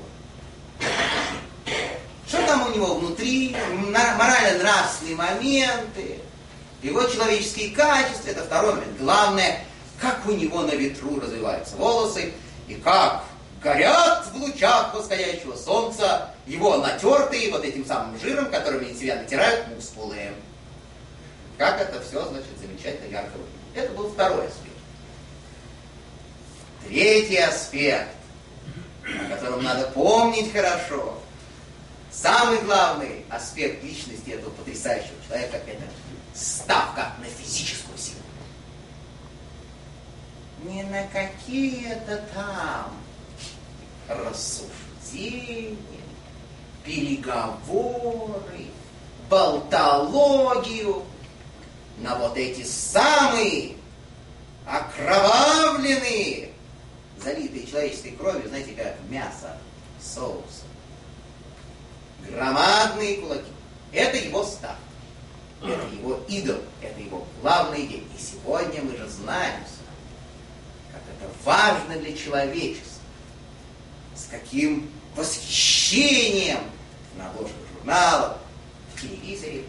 Что 2.29 2.47
там 2.47 2.67
у 2.67 2.75
него 2.75 2.95
внутри? 2.95 3.57
Морально-нравственные 3.91 5.17
моменты, 5.17 6.21
его 6.83 7.05
человеческие 7.05 7.75
качества, 7.75 8.31
это 8.31 8.45
второй 8.45 8.75
момент. 8.75 8.99
Главное, 8.99 9.65
как 10.03 10.27
у 10.27 10.33
него 10.33 10.63
на 10.63 10.73
ветру 10.73 11.21
развиваются 11.21 11.77
волосы, 11.77 12.33
и 12.67 12.75
как 12.75 13.25
горят 13.63 14.27
в 14.27 14.37
лучах 14.37 14.93
восходящего 14.93 15.55
солнца 15.55 16.35
его 16.45 16.77
натертые 16.79 17.53
вот 17.53 17.65
этим 17.65 17.87
самым 17.87 18.19
жиром, 18.19 18.51
которым 18.51 18.81
они 18.81 18.95
себя 18.95 19.15
натирают, 19.15 19.69
мускулы. 19.69 20.33
Как 21.57 21.81
это 21.81 22.03
все, 22.03 22.29
значит, 22.29 22.51
замечательно 22.61 23.13
ярко 23.13 23.31
выглядит. 23.31 23.77
Это 23.77 23.93
был 23.95 24.11
второй 24.11 24.49
аспект. 24.49 24.77
Третий 26.89 27.37
аспект, 27.37 28.09
о 29.05 29.37
котором 29.37 29.63
надо 29.63 29.87
помнить 29.91 30.53
хорошо, 30.53 31.17
самый 32.11 32.61
главный 32.63 33.25
аспект 33.31 33.85
личности 33.85 34.31
этого 34.31 34.51
потрясающего 34.51 35.15
человека– 35.29 35.59
это 35.69 35.85
ставка 36.35 37.13
на 37.21 37.27
физическую 37.27 37.97
силу. 37.97 38.19
Не 40.65 40.82
на 40.93 41.05
какие-то 41.05 42.23
там 42.35 42.93
рассуждения, 44.09 45.77
переговоры, 46.85 48.67
болтологию 49.31 51.03
на 51.97 52.15
вот 52.17 52.37
эти 52.37 52.63
самые 52.63 53.77
окровавленные 54.67 56.51
залитые 57.19 57.67
человеческой 57.67 58.11
кровью, 58.11 58.49
знаете, 58.49 58.73
как 58.73 58.97
мясо 59.09 59.57
соуса. 59.99 60.67
Громадные 62.29 63.17
кулаки. 63.17 63.51
Это 63.93 64.19
его 64.19 64.45
став. 64.45 64.77
Это 65.63 65.87
его 65.95 66.21
идол, 66.29 66.59
это 66.83 67.01
его 67.01 67.27
главный 67.41 67.87
день. 67.87 68.07
И 68.19 68.21
сегодня 68.21 68.83
мы 68.83 68.97
же 68.97 69.09
знаем, 69.09 69.63
как 70.93 71.03
это 71.03 71.31
важно 71.45 71.97
для 71.97 72.17
человечества, 72.17 73.03
с 74.15 74.27
каким 74.31 74.91
восхищением 75.17 76.61
на 77.17 77.29
обложках 77.29 77.59
журналов, 77.75 78.39
в 78.95 79.01
телевизоре 79.01 79.65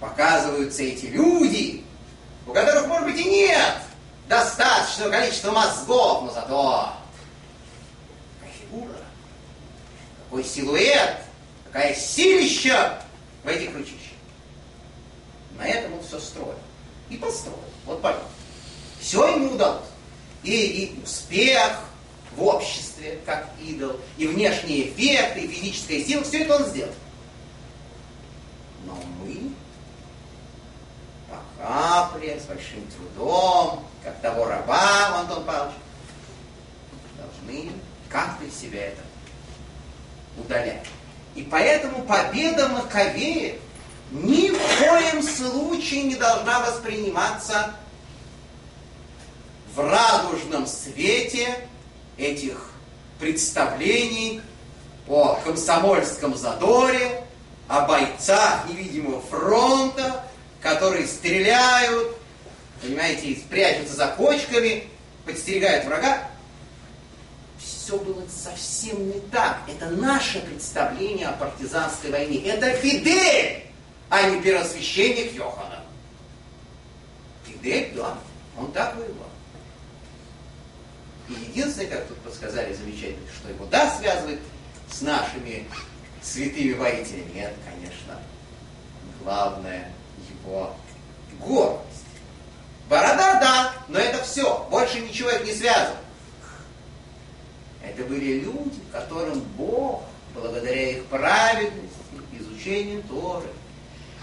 показываются 0.00 0.82
эти 0.82 1.06
люди, 1.06 1.84
у 2.46 2.52
которых, 2.52 2.86
может 2.86 3.06
быть, 3.06 3.20
и 3.20 3.28
нет 3.28 3.74
достаточного 4.28 5.10
количества 5.10 5.50
мозгов, 5.52 6.24
но 6.24 6.32
зато 6.32 6.92
какая 8.40 8.54
фигура, 8.60 8.98
какой 10.24 10.44
силуэт, 10.44 11.18
какая 11.66 11.94
силища 11.94 13.02
в 13.42 13.48
этих 13.48 13.74
ручищах. 13.74 13.98
На 15.56 15.66
этом 15.66 15.94
он 15.94 16.02
все 16.04 16.20
строил. 16.20 16.54
И 17.10 17.16
построил. 17.16 17.58
Вот 17.86 18.00
пожалуйста. 18.00 18.37
Все 19.00 19.26
ему 19.28 19.54
удалось. 19.54 19.84
И, 20.42 20.52
и 20.52 21.02
успех 21.02 21.80
в 22.36 22.44
обществе, 22.44 23.18
как 23.26 23.48
идол, 23.60 23.96
и 24.16 24.26
внешние 24.26 24.88
эффекты, 24.88 25.40
и 25.40 25.48
физическая 25.48 26.04
сила, 26.04 26.22
все 26.22 26.44
это 26.44 26.56
он 26.56 26.64
сделал. 26.66 26.92
Но 28.84 28.94
мы 29.20 29.52
по 31.28 31.62
капле, 31.62 32.40
с 32.40 32.44
большим 32.44 32.86
трудом, 32.96 33.84
как 34.04 34.20
того 34.20 34.46
раба 34.46 35.20
Антон 35.20 35.44
Павлович, 35.44 35.74
должны 37.16 37.72
как-то 38.08 38.50
себя 38.50 38.86
это 38.86 39.02
удалять. 40.36 40.86
И 41.34 41.42
поэтому 41.42 42.04
победа 42.04 42.68
Маковея 42.68 43.56
ни 44.10 44.50
в 44.50 44.78
коем 44.78 45.22
случае 45.22 46.04
не 46.04 46.14
должна 46.14 46.60
восприниматься 46.60 47.74
в 49.78 49.80
радужном 49.80 50.66
свете 50.66 51.56
этих 52.16 52.72
представлений 53.20 54.40
о 55.06 55.34
комсомольском 55.44 56.36
задоре, 56.36 57.22
о 57.68 57.86
бойцах 57.86 58.68
невидимого 58.68 59.20
фронта, 59.20 60.24
которые 60.60 61.06
стреляют, 61.06 62.16
понимаете, 62.82 63.28
и 63.28 63.38
спрячутся 63.38 63.94
за 63.94 64.08
кочками, 64.08 64.88
подстерегают 65.24 65.84
врага. 65.84 66.28
Все 67.60 67.96
было 67.98 68.24
совсем 68.28 69.06
не 69.06 69.20
так. 69.30 69.60
Это 69.68 69.90
наше 69.90 70.40
представление 70.40 71.28
о 71.28 71.32
партизанской 71.34 72.10
войне. 72.10 72.42
Это 72.46 72.72
Фидель, 72.72 73.62
а 74.10 74.28
не 74.28 74.42
первосвященник 74.42 75.34
Йохана. 75.34 75.84
Фидель, 77.46 77.92
да, 77.94 78.18
он 78.58 78.72
так 78.72 78.96
воевал. 78.96 79.28
И 81.28 81.32
единственное, 81.50 81.88
как 81.88 82.06
тут 82.06 82.18
подсказали 82.18 82.72
замечательно, 82.72 83.26
что 83.36 83.48
его 83.48 83.66
да 83.66 83.94
связывает 83.98 84.40
с 84.90 85.02
нашими 85.02 85.66
святыми 86.22 86.72
воителями, 86.72 87.32
нет, 87.34 87.54
конечно, 87.64 88.20
главное 89.22 89.92
его 90.44 90.74
гордость. 91.40 92.04
Борода, 92.88 93.38
да, 93.40 93.74
но 93.88 93.98
это 93.98 94.24
все, 94.24 94.66
больше 94.70 95.00
ничего 95.00 95.30
их 95.30 95.44
не 95.44 95.52
связывает. 95.52 95.98
Это 97.82 98.04
были 98.04 98.40
люди, 98.40 98.80
которым 98.90 99.40
Бог, 99.56 100.02
благодаря 100.34 100.92
их 100.92 101.04
праведности, 101.06 101.88
изучению 102.32 103.02
Торы, 103.02 103.48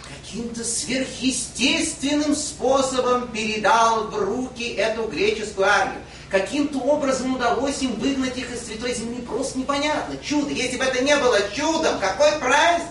каким-то 0.03 0.63
сверхъестественным 0.63 2.35
способом 2.35 3.27
передал 3.29 4.07
в 4.07 4.15
руки 4.17 4.73
эту 4.73 5.07
греческую 5.07 5.67
армию. 5.67 6.01
Каким-то 6.36 6.80
образом 6.80 7.34
удалось 7.34 7.82
им 7.82 7.93
выгнать 7.93 8.38
их 8.38 8.52
из 8.52 8.65
Святой 8.65 8.93
Земли, 8.93 9.21
просто 9.21 9.58
непонятно. 9.58 10.17
Чудо. 10.17 10.52
Если 10.52 10.76
бы 10.76 10.84
это 10.84 11.02
не 11.02 11.15
было 11.15 11.39
чудом, 11.54 11.98
какой 11.98 12.30
праздник? 12.39 12.89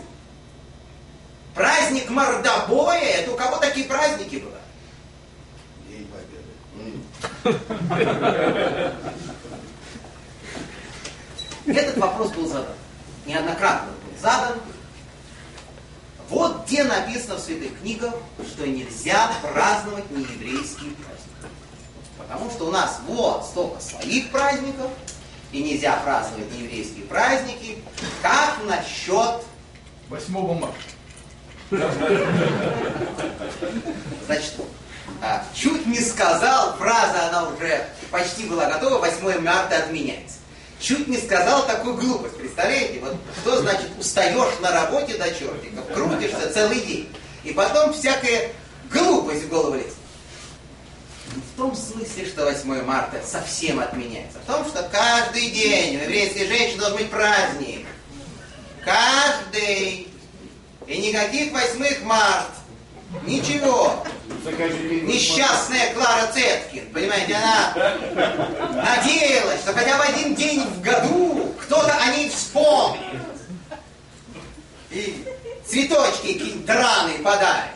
Праздник 1.55 2.09
мордобоя, 2.09 2.99
это 2.99 3.33
у 3.33 3.37
кого 3.37 3.59
такие 3.59 3.85
праздники 3.85 4.37
бывают? 4.37 4.65
День 5.87 6.11
Победы. 7.45 8.25
Этот 11.67 11.99
вопрос 11.99 12.31
был 12.31 12.49
задан. 12.49 12.77
Неоднократно 13.27 13.93
был 13.93 14.19
задан. 14.23 14.59
Вот 16.31 16.65
где 16.65 16.85
написано 16.85 17.35
в 17.35 17.41
святых 17.41 17.79
книгах, 17.81 18.15
что 18.49 18.67
нельзя 18.67 19.31
праздновать 19.43 20.11
нееврейские 20.11 20.93
праздники. 20.93 21.14
Потому 22.27 22.51
что 22.51 22.65
у 22.67 22.71
нас 22.71 23.01
вот 23.07 23.45
столько 23.45 23.81
своих 23.81 24.31
праздников, 24.31 24.91
и 25.53 25.63
нельзя 25.63 25.97
праздновать 26.05 26.51
нееврейские 26.53 27.05
праздники. 27.05 27.79
Как 28.23 28.59
насчет 28.67 29.43
8 30.09 30.59
марта. 30.59 30.77
Значит, 34.27 34.55
а, 35.23 35.45
чуть 35.55 35.87
не 35.87 36.01
сказал, 36.01 36.77
фраза, 36.77 37.29
она 37.29 37.49
уже 37.49 37.87
почти 38.11 38.47
была 38.47 38.67
готова, 38.67 38.99
8 38.99 39.41
марта 39.41 39.79
отменяется. 39.79 40.39
Чуть 40.81 41.09
не 41.09 41.19
сказал 41.19 41.67
такую 41.67 41.97
глупость, 41.97 42.37
представляете? 42.37 43.01
Вот 43.01 43.17
что 43.41 43.61
значит 43.63 43.89
устаешь 43.99 44.59
на 44.61 44.73
работе 44.73 45.17
до 45.17 45.29
чертиков, 45.31 45.87
крутишься 45.95 46.53
целый 46.53 46.81
день, 46.81 47.09
и 47.45 47.53
потом 47.53 47.93
всякая 47.93 48.51
глупость 48.93 49.45
в 49.45 49.49
голову 49.49 49.77
лезет. 49.77 49.95
В 51.55 51.57
том 51.57 51.77
смысле, 51.77 52.27
что 52.27 52.47
8 52.47 52.83
марта 52.83 53.23
совсем 53.25 53.79
отменяется, 53.79 54.41
в 54.41 54.45
том, 54.45 54.67
что 54.67 54.83
каждый 54.91 55.51
день 55.51 55.97
у 55.99 56.03
еврейской 56.03 56.49
женщины 56.49 56.81
должен 56.81 56.99
быть 56.99 57.11
праздник. 57.11 57.87
Каждый. 58.85 60.09
И 60.89 60.97
никаких 60.99 61.53
8 61.53 62.03
март. 62.03 62.51
Ничего. 63.25 64.05
Несчастная 64.45 65.95
Клара 65.95 66.27
Цеткин, 66.33 66.93
понимаете, 66.93 67.37
она 67.37 67.73
надеялась, 68.75 69.61
что 69.61 69.73
хотя 69.73 69.97
бы 69.97 70.03
один 70.03 70.35
день 70.35 70.61
в 70.65 70.81
году 70.81 71.55
кто-то 71.61 71.97
о 71.97 72.17
ней 72.17 72.31
вспомнит. 72.31 73.01
И 74.91 75.25
цветочки 75.65 76.33
какие-нибудь 76.33 76.67
драные 76.67 77.19
подарит. 77.19 77.71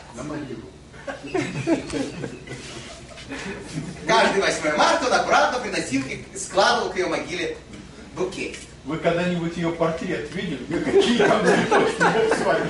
Каждый 4.07 4.41
8 4.41 4.75
марта 4.77 5.05
он 5.07 5.13
аккуратно 5.13 5.59
приносил 5.59 6.01
и 6.07 6.25
складывал 6.37 6.91
к 6.91 6.95
ее 6.97 7.07
могиле 7.07 7.57
букет. 8.15 8.55
Вы 8.85 8.97
когда-нибудь 8.97 9.55
ее 9.55 9.71
портрет 9.71 10.33
видели? 10.33 10.63
Какие 10.83 11.17
там 11.19 11.45
с 11.45 12.41
вами? 12.45 12.69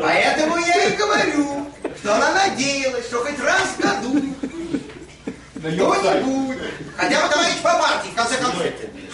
Поэтому 0.00 0.56
я 0.58 0.84
и 0.84 0.96
говорю, 0.96 1.66
что 1.98 2.14
она 2.16 2.32
надеялась, 2.32 3.06
что 3.06 3.24
хоть 3.24 3.38
раз 3.38 3.62
в 3.76 3.80
году 3.80 4.34
кто-нибудь, 5.58 6.58
хотя 6.96 7.22
бы 7.22 7.32
товарищ 7.32 7.56
по 7.62 7.72
партии, 7.78 8.08
в 8.08 8.14
конце 8.14 8.36
концов. 8.36 8.62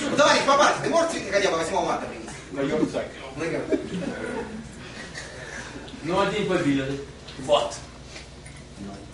Ну, 0.01 0.17
товарищ 0.17 0.41
по 0.43 0.57
партии, 0.57 0.81
ты 0.85 0.91
можешь 0.91 1.11
цветы 1.13 1.31
хотя 1.31 1.51
бы 1.51 1.59
8 1.59 1.73
марта 1.87 2.07
принести? 2.07 2.31
На. 2.53 2.63
Мы 3.37 3.47
говорим, 3.47 3.81
Ну, 6.03 6.21
а 6.21 6.27
День 6.27 6.49
Победы? 6.49 7.01
Вот. 7.41 7.75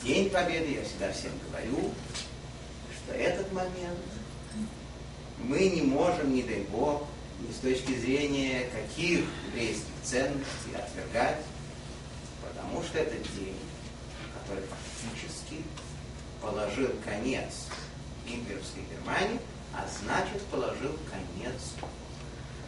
День 0.06 0.30
Победы, 0.30 0.72
я 0.72 0.84
всегда 0.84 1.12
всем 1.12 1.32
говорю, 1.48 1.90
что 2.94 3.12
этот 3.12 3.50
момент 3.52 3.98
мы 5.40 5.68
не 5.68 5.82
можем, 5.82 6.32
не 6.32 6.44
дай 6.44 6.60
Бог, 6.70 7.08
ни 7.40 7.52
с 7.52 7.56
точки 7.56 7.92
зрения 7.98 8.70
каких 8.70 9.24
еврейских 9.48 9.90
ценностей 10.04 10.76
отвергать, 10.76 11.38
потому 12.40 12.84
что 12.84 12.98
это 13.00 13.16
день, 13.36 13.58
который 14.38 14.62
фактически 14.68 15.64
положил 16.40 16.92
конец 17.04 17.66
имперской 18.28 18.84
Германии, 18.88 19.40
а 19.74 19.88
значит 20.00 20.40
положил 20.52 20.96
конец 21.10 21.60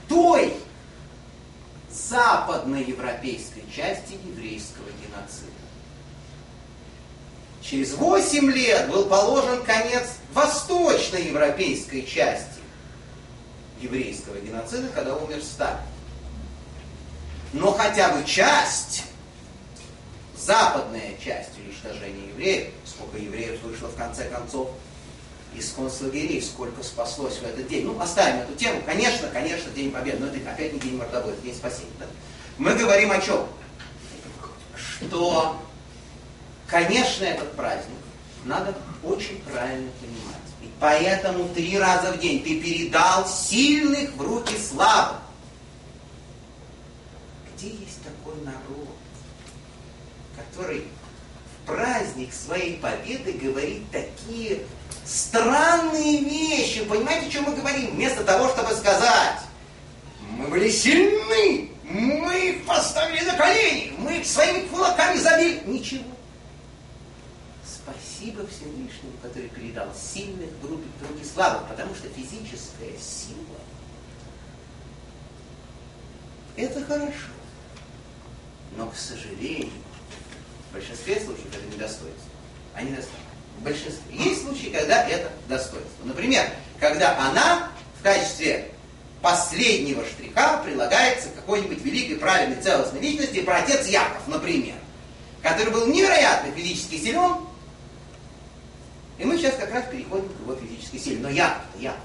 той 0.09 0.55
западноевропейской 1.89 3.63
части 3.73 4.15
еврейского 4.27 4.89
геноцида. 5.07 5.53
Через 7.69 7.93
8 7.95 8.51
лет 8.51 8.89
был 8.89 9.05
положен 9.05 9.63
конец 9.63 10.15
восточноевропейской 10.33 12.07
части 12.07 12.61
еврейского 13.83 14.39
геноцида, 14.41 14.89
когда 14.89 15.15
умер 15.17 15.43
Сталин. 15.43 15.79
Но 17.53 17.73
хотя 17.73 18.09
бы 18.11 18.25
часть, 18.25 19.05
западная 20.35 21.13
часть 21.23 21.59
уничтожения 21.59 22.29
евреев, 22.29 22.69
сколько 22.87 23.19
евреев 23.19 23.61
вышло 23.63 23.89
в 23.89 23.97
конце 23.97 24.31
концов 24.31 24.71
из 25.55 25.71
концлагерей 25.73 26.41
сколько 26.41 26.83
спаслось 26.83 27.37
в 27.37 27.43
этот 27.43 27.69
день. 27.69 27.85
Ну, 27.85 28.01
оставим 28.01 28.41
эту 28.41 28.55
тему. 28.55 28.81
Конечно, 28.87 29.29
конечно, 29.29 29.71
День 29.73 29.91
Победы, 29.91 30.19
но 30.21 30.27
это 30.29 30.51
опять 30.51 30.73
не 30.73 30.79
День 30.79 30.97
мордобоя, 30.97 31.35
это 31.35 31.43
День 31.43 31.55
спасения. 31.55 31.91
Да? 31.99 32.07
Мы 32.57 32.75
говорим 32.75 33.11
о 33.13 33.21
чем? 33.21 33.47
Что, 34.75 35.59
конечно, 36.69 37.25
этот 37.25 37.53
праздник 37.57 37.97
надо 38.45 38.75
очень 39.03 39.41
правильно 39.43 39.91
понимать. 40.01 40.37
И 40.63 40.71
поэтому 40.79 41.49
три 41.55 41.79
раза 41.79 42.13
в 42.13 42.21
день 42.21 42.43
ты 42.43 42.61
передал 42.61 43.27
сильных 43.27 44.13
в 44.15 44.21
руки 44.21 44.55
слабых. 44.57 45.19
Где 47.55 47.71
есть 47.71 48.01
такой 48.05 48.41
народ, 48.45 48.97
который 50.37 50.85
в 50.85 51.67
праздник 51.67 52.33
своей 52.33 52.77
победы 52.77 53.33
говорит 53.33 53.83
такие 53.91 54.61
странные 55.05 56.21
вещи. 56.21 56.85
Понимаете, 56.85 57.27
о 57.27 57.31
чем 57.31 57.45
мы 57.45 57.57
говорим? 57.57 57.91
Вместо 57.93 58.23
того, 58.23 58.49
чтобы 58.49 58.75
сказать, 58.75 59.41
мы 60.31 60.47
были 60.47 60.71
сильны, 60.71 61.71
мы 61.83 62.51
их 62.51 62.67
поставили 62.67 63.25
на 63.25 63.35
колени, 63.35 63.95
мы 63.99 64.19
их 64.19 64.27
своими 64.27 64.67
кулаками 64.69 65.19
забили. 65.19 65.63
Ничего. 65.67 66.05
Спасибо 67.89 68.47
Всевышнему, 68.47 69.13
который 69.23 69.49
передал 69.49 69.89
сильных 69.95 70.51
в 70.61 70.67
руки, 70.67 70.85
в 71.01 71.09
руки 71.09 71.25
потому 71.69 71.95
что 71.95 72.09
физическая 72.09 72.93
сила 72.99 73.59
это 76.57 76.85
хорошо. 76.85 77.13
Но, 78.77 78.89
к 78.91 78.97
сожалению, 78.97 79.71
в 80.71 80.75
большинстве 80.75 81.21
случаев 81.21 81.47
это 81.55 81.75
недостоинство. 81.75 82.31
А 82.75 82.83
недостаток 82.83 83.21
в 83.59 83.63
большинстве. 83.63 84.17
Есть 84.17 84.43
случаи, 84.43 84.69
когда 84.69 85.09
это 85.09 85.31
достоинство. 85.49 86.05
Например, 86.05 86.49
когда 86.79 87.19
она 87.19 87.71
в 87.99 88.03
качестве 88.03 88.73
последнего 89.23 90.05
штриха 90.05 90.61
прилагается 90.65 91.29
какой-нибудь 91.31 91.83
великой, 91.83 92.17
правильной, 92.17 92.63
целостной 92.63 93.01
личности, 93.01 93.43
про 93.43 93.59
отец 93.59 93.87
Яков, 93.87 94.27
например, 94.29 94.77
который 95.43 95.73
был 95.73 95.87
невероятно 95.87 96.53
физически 96.53 96.99
силен, 96.99 97.48
и 99.19 99.25
мы 99.25 99.37
сейчас 99.37 99.57
как 99.57 99.73
раз 99.73 99.85
переходим 99.91 100.29
к 100.29 100.41
его 100.41 100.55
физической 100.55 100.99
силе. 100.99 101.19
Но 101.21 101.29
Яков-то 101.29 101.79
Яков. 101.79 102.01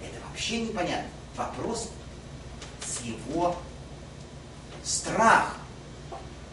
Это 0.00 0.26
вообще 0.28 0.60
непонятно. 0.60 1.08
Вопрос 1.36 1.90
с 2.84 3.00
его 3.00 3.56
страхом 4.82 5.64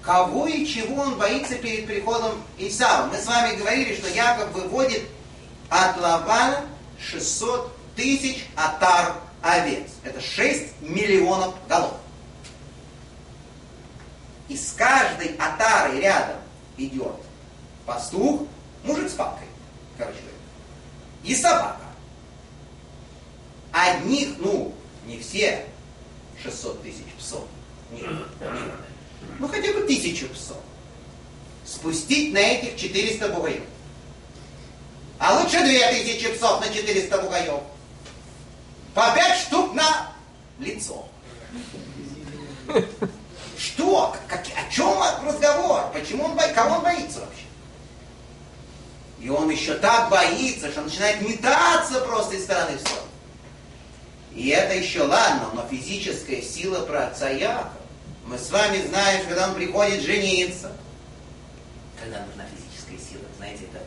кого 0.02 0.48
и 0.48 0.66
чего 0.66 1.04
он 1.04 1.18
боится 1.18 1.56
перед 1.56 1.86
приходом 1.86 2.42
Исава. 2.58 3.08
Мы 3.08 3.18
с 3.18 3.26
вами 3.26 3.56
говорили, 3.56 3.96
что 3.96 4.10
Яков 4.10 4.52
выводит 4.52 5.04
от 5.70 5.98
Лавана 5.98 6.66
600 7.00 7.72
тысяч 7.96 8.48
атар 8.56 9.18
овец. 9.42 9.90
Это 10.04 10.20
6 10.20 10.82
миллионов 10.82 11.56
голов. 11.68 11.98
И 14.50 14.58
с 14.58 14.74
каждой 14.74 15.36
атарой 15.38 16.02
рядом 16.02 16.38
идет 16.78 17.16
пастух, 17.86 18.42
мужик 18.84 19.10
с 19.10 19.14
палкой, 19.14 19.48
короче 19.98 20.20
говоря, 20.20 20.38
и 21.24 21.36
собака. 21.36 21.78
Одних, 23.72 24.38
ну, 24.40 24.74
не 25.06 25.20
все 25.20 25.66
600 26.44 26.84
тысяч 26.84 27.06
псов. 27.18 27.46
Нет, 27.92 28.10
нет 28.40 28.52
ну 29.40 29.48
хотя 29.48 29.74
бы 29.74 29.82
тысячу 29.82 30.28
псов, 30.30 30.58
спустить 31.66 32.34
на 32.34 32.40
этих 32.40 32.78
400 32.78 33.30
бугаев. 33.30 33.64
А 35.20 35.40
лучше 35.40 35.60
2000 35.60 36.36
псов 36.36 36.62
на 36.62 36.74
400 36.74 37.22
бугаев. 37.22 37.62
По 38.94 39.14
5 39.14 39.40
штук 39.40 39.74
на 39.74 40.12
лицо. 40.60 41.08
Что? 43.58 44.16
Как, 44.28 44.44
о 44.56 44.72
чем 44.72 44.98
разговор? 45.24 45.92
Почему 45.94 46.26
он 46.26 46.36
боится? 46.36 46.56
Кого 46.56 46.76
он 46.78 46.84
боится 46.84 47.20
вообще? 47.20 47.46
И 49.22 49.30
он 49.30 49.50
еще 49.50 49.76
так 49.76 50.10
боится, 50.10 50.72
что 50.72 50.82
начинает 50.82 51.22
метаться 51.22 52.02
просто 52.02 52.36
из 52.36 52.44
стороны 52.44 52.78
в 52.78 52.82
сторону. 52.82 53.08
И 54.34 54.50
это 54.50 54.74
еще 54.74 55.04
ладно, 55.04 55.50
но 55.54 55.68
физическая 55.68 56.42
сила 56.42 56.86
про 56.86 57.08
отца 57.08 57.30
Якова 57.30 57.72
мы 58.32 58.38
с 58.38 58.50
вами 58.50 58.82
знаем, 58.88 59.28
когда 59.28 59.50
он 59.50 59.56
приходит 59.56 60.04
жениться, 60.04 60.72
когда 62.02 62.26
нужна 62.26 62.46
физическая 62.46 62.98
сила, 62.98 63.26
знаете, 63.38 63.66
это 63.66 63.84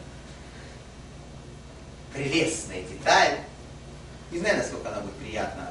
прелестная 2.12 2.82
деталь. 2.82 3.38
Не 4.30 4.40
знаю, 4.40 4.58
насколько 4.58 4.88
она 4.88 5.00
будет 5.00 5.14
приятна 5.14 5.70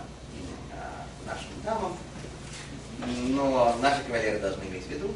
а, 0.71 1.05
нашим 1.27 1.49
дамам, 1.63 1.97
но 3.27 3.77
наши 3.81 4.01
кавалеры 4.03 4.39
должны 4.39 4.63
иметь 4.63 4.85
в 4.85 4.89
виду. 4.89 5.13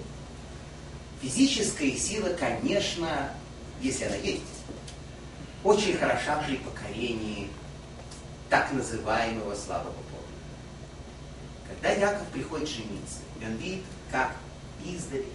Физическая 1.21 1.91
сила, 1.93 2.29
конечно, 2.29 3.31
если 3.81 4.05
она 4.05 4.15
есть, 4.15 4.43
очень 5.63 5.97
хороша 5.97 6.41
при 6.45 6.57
покорении 6.57 7.49
так 8.49 8.71
называемого 8.71 9.55
слабого 9.55 9.91
пола. 9.91 10.23
Когда 11.67 11.91
Яков 11.91 12.27
приходит 12.29 12.69
жениться, 12.69 13.19
и 13.41 13.45
он 13.45 13.55
видит, 13.57 13.83
как 14.11 14.31
издали 14.85 15.25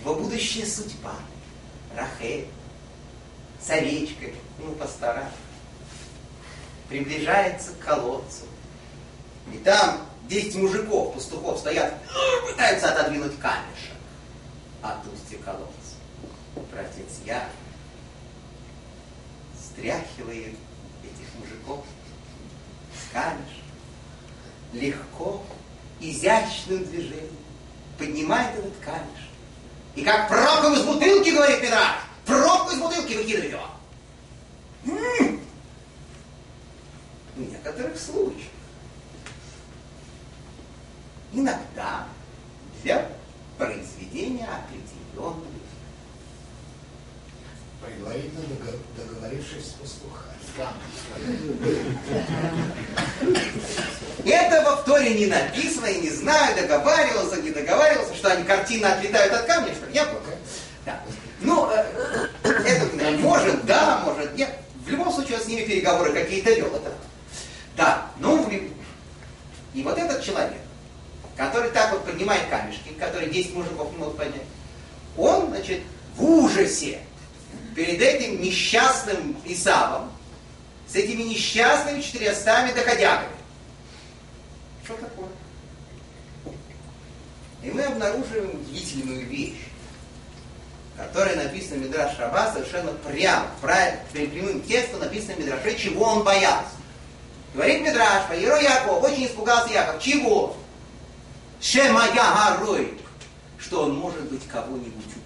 его 0.00 0.14
будущая 0.14 0.66
судьба, 0.66 1.14
Рахель, 1.96 2.48
с 3.60 3.70
овечкой, 3.70 4.34
ну, 4.58 4.72
постараться, 4.72 5.32
приближается 6.88 7.72
к 7.72 7.78
колодцу. 7.80 8.44
И 9.52 9.58
там 9.58 10.06
10 10.28 10.56
мужиков, 10.56 11.14
пастухов 11.14 11.58
стоят, 11.58 11.94
пытаются 12.46 12.92
отодвинуть 12.92 13.38
камешек 13.38 13.96
от 14.82 14.98
устья 15.12 15.38
колодца. 15.38 15.77
Братец 16.56 17.20
я 17.24 17.48
стряхивает 19.56 20.54
этих 21.04 21.34
мужиков 21.38 21.84
с 22.92 23.12
камешек, 23.12 23.64
легко 24.72 25.44
изящным 26.00 26.84
движением 26.84 27.36
поднимает 27.98 28.56
этот 28.56 28.76
камешек. 28.84 29.28
И 29.94 30.02
как 30.02 30.28
пробку 30.28 30.72
из 30.72 30.84
бутылки, 30.84 31.30
говорит 31.30 31.60
Петраш, 31.60 31.96
пробку 32.24 32.70
из 32.72 32.78
бутылки 32.78 33.14
выкидывает 33.14 33.52
его. 33.52 33.66
М-м-м. 34.84 35.40
В 37.34 37.40
некоторых 37.40 37.98
случаях 37.98 38.48
иногда 41.32 42.06
для 42.82 43.10
произведения 43.56 44.46
определенных 44.46 45.47
Предварительно 47.84 48.42
договорившись 48.96 49.66
с 49.66 49.70
пастухами. 49.70 50.38
Этого 54.24 54.76
в 54.76 54.84
Торе 54.84 55.14
не 55.14 55.26
написано, 55.26 55.86
и 55.86 56.00
не 56.00 56.10
знаю, 56.10 56.56
договаривался, 56.56 57.40
не 57.40 57.50
договаривался, 57.50 58.14
что 58.14 58.32
они 58.32 58.44
картины 58.44 58.86
отлетают 58.86 59.32
от 59.32 59.46
камня, 59.46 59.74
что 59.74 59.86
ли? 59.86 59.94
Я. 59.94 60.08
Да. 60.84 61.00
Ну, 61.40 61.70
э, 61.70 62.28
это 62.42 63.12
может, 63.18 63.64
да, 63.64 64.02
может, 64.04 64.34
нет. 64.36 64.50
В 64.84 64.90
любом 64.90 65.12
случае, 65.12 65.38
с 65.38 65.46
ними 65.46 65.64
переговоры 65.64 66.12
какие-то 66.12 66.52
вел. 66.52 66.66
Это. 66.74 66.92
Да, 67.76 68.06
ну, 68.18 68.50
и 69.74 69.82
вот 69.82 69.96
этот 69.96 70.24
человек, 70.24 70.58
который 71.36 71.70
так 71.70 71.92
вот 71.92 72.04
поднимает 72.04 72.48
камешки, 72.48 72.88
который 72.98 73.30
10 73.30 73.54
мужиков 73.54 73.92
не 73.92 73.98
могут 73.98 74.16
поднять, 74.16 74.42
он, 75.16 75.48
значит, 75.48 75.80
в 76.16 76.24
ужасе 76.24 76.98
перед 77.78 78.02
этим 78.02 78.42
несчастным 78.42 79.36
Исавом, 79.44 80.10
с 80.88 80.96
этими 80.96 81.22
несчастными 81.22 82.00
четырестами 82.00 82.72
доходягами. 82.72 83.28
Что 84.82 84.94
такое? 84.94 85.28
И 87.62 87.70
мы 87.70 87.82
обнаруживаем 87.82 88.60
удивительную 88.60 89.24
вещь, 89.26 89.68
которая 90.96 91.36
написана 91.36 91.76
в 91.76 91.84
Мидраш 91.84 92.18
Раба 92.18 92.52
совершенно 92.52 92.90
прямо, 92.94 93.46
прямым 94.12 94.60
текстом 94.62 94.98
написано 94.98 95.34
в 95.34 95.38
Мидраше, 95.38 95.78
чего 95.78 96.04
он 96.04 96.24
боялся. 96.24 96.74
Говорит 97.54 97.82
Мидраш, 97.82 98.28
Ваеро 98.28 98.60
Яков, 98.60 99.04
очень 99.04 99.26
испугался 99.26 99.72
Яков. 99.72 100.02
Чего? 100.02 100.56
Шемая 101.60 102.12
Гарой, 102.12 102.98
что 103.56 103.84
он, 103.84 103.94
может 103.94 104.22
быть, 104.22 104.44
кого-нибудь 104.48 105.17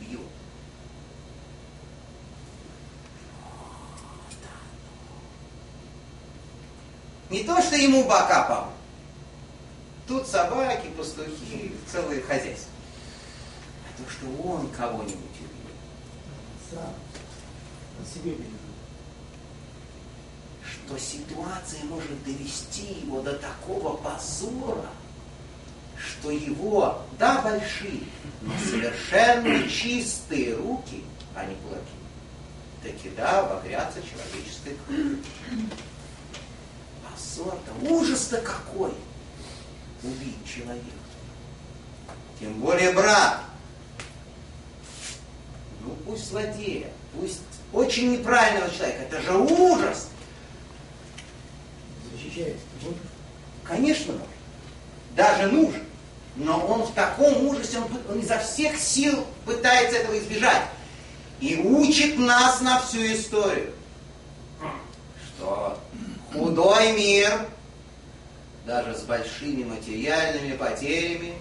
Не 7.32 7.44
то, 7.44 7.62
что 7.62 7.76
ему 7.76 8.04
бока 8.04 8.44
помог. 8.44 8.74
Тут 10.06 10.26
собаки, 10.26 10.88
пастухи, 10.98 11.72
целое 11.90 12.20
хозяйство. 12.20 12.70
А 13.88 14.02
то, 14.02 14.10
что 14.10 14.26
он 14.46 14.68
кого-нибудь 14.68 15.16
убил. 15.16 15.72
Сам. 16.70 16.92
На 17.98 18.06
себе 18.06 18.32
бережет. 18.32 18.52
что 20.62 20.98
ситуация 20.98 21.82
может 21.84 22.22
довести 22.22 23.00
его 23.02 23.22
до 23.22 23.32
такого 23.38 23.96
позора, 23.96 24.90
что 25.96 26.30
его, 26.30 27.00
да, 27.18 27.40
большие, 27.40 28.02
но 28.42 28.52
совершенно 28.68 29.66
чистые 29.70 30.54
руки, 30.56 31.02
а 31.34 31.46
не 31.46 31.54
кулаки, 31.54 31.82
таки 32.82 33.08
да, 33.16 33.40
обогрятся 33.40 34.00
человеческой 34.02 34.76
кровью. 34.84 35.18
Позор-то, 37.32 37.72
ужас-то 37.90 38.38
какой! 38.38 38.92
Убить 40.02 40.36
человека. 40.44 40.84
Тем 42.38 42.54
более 42.60 42.92
брат. 42.92 43.40
Ну 45.82 45.94
пусть 46.04 46.28
злодея, 46.28 46.88
пусть 47.14 47.40
очень 47.72 48.12
неправильного 48.12 48.70
человека. 48.70 49.02
Это 49.02 49.22
же 49.22 49.32
ужас! 49.32 50.08
Защищает. 52.12 52.58
Конечно, 53.64 54.12
может. 54.12 54.26
Даже 55.16 55.46
нужен. 55.50 55.82
Но 56.36 56.58
он 56.66 56.82
в 56.82 56.92
таком 56.92 57.46
ужасе, 57.46 57.78
он, 57.78 57.88
он 58.10 58.20
изо 58.20 58.38
всех 58.40 58.78
сил 58.78 59.26
пытается 59.46 59.98
этого 59.98 60.18
избежать. 60.18 60.64
И 61.40 61.56
учит 61.56 62.18
нас 62.18 62.60
на 62.60 62.80
всю 62.80 63.00
историю, 63.06 63.72
что 65.28 65.78
худой 66.32 66.92
мир, 66.92 67.46
даже 68.66 68.94
с 68.94 69.02
большими 69.02 69.64
материальными 69.64 70.56
потерями, 70.56 71.34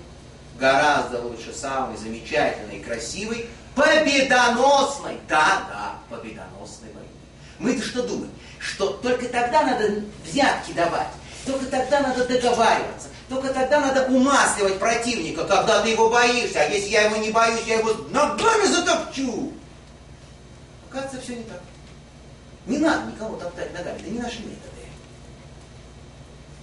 гораздо 0.59 1.21
лучше 1.21 1.53
самый 1.53 1.97
замечательный 1.97 2.77
и 2.77 2.83
красивый, 2.83 3.49
победоносной, 3.75 5.19
да, 5.27 5.63
да, 5.69 5.95
победоносной 6.09 6.89
войны. 6.93 7.07
Мы-то 7.59 7.83
что 7.83 8.03
думаем? 8.03 8.31
Что 8.59 8.89
только 8.89 9.27
тогда 9.27 9.63
надо 9.63 10.03
взятки 10.25 10.71
давать, 10.73 11.07
только 11.45 11.65
тогда 11.65 12.01
надо 12.01 12.27
договариваться, 12.27 13.09
только 13.29 13.53
тогда 13.53 13.79
надо 13.79 14.05
умасливать 14.07 14.79
противника, 14.79 15.45
когда 15.45 15.81
ты 15.81 15.89
его 15.89 16.09
боишься, 16.09 16.61
а 16.61 16.65
если 16.65 16.89
я 16.89 17.03
его 17.03 17.17
не 17.17 17.31
боюсь, 17.31 17.65
я 17.65 17.79
его 17.79 17.93
ногами 18.09 18.65
затопчу. 18.65 19.53
Оказывается, 20.89 21.21
все 21.21 21.35
не 21.37 21.43
так. 21.43 21.61
Не 22.67 22.77
надо 22.77 23.11
никого 23.11 23.37
топтать 23.37 23.73
ногами, 23.73 23.99
это 23.99 24.09
не 24.09 24.19
наши 24.19 24.39
методы. 24.39 24.80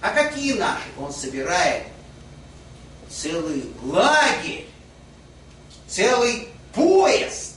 А 0.01 0.11
какие 0.11 0.53
наши? 0.53 0.87
Он 0.97 1.11
собирает 1.11 1.87
целый 3.09 3.65
лагерь, 3.83 4.67
целый 5.87 6.47
поезд 6.73 7.55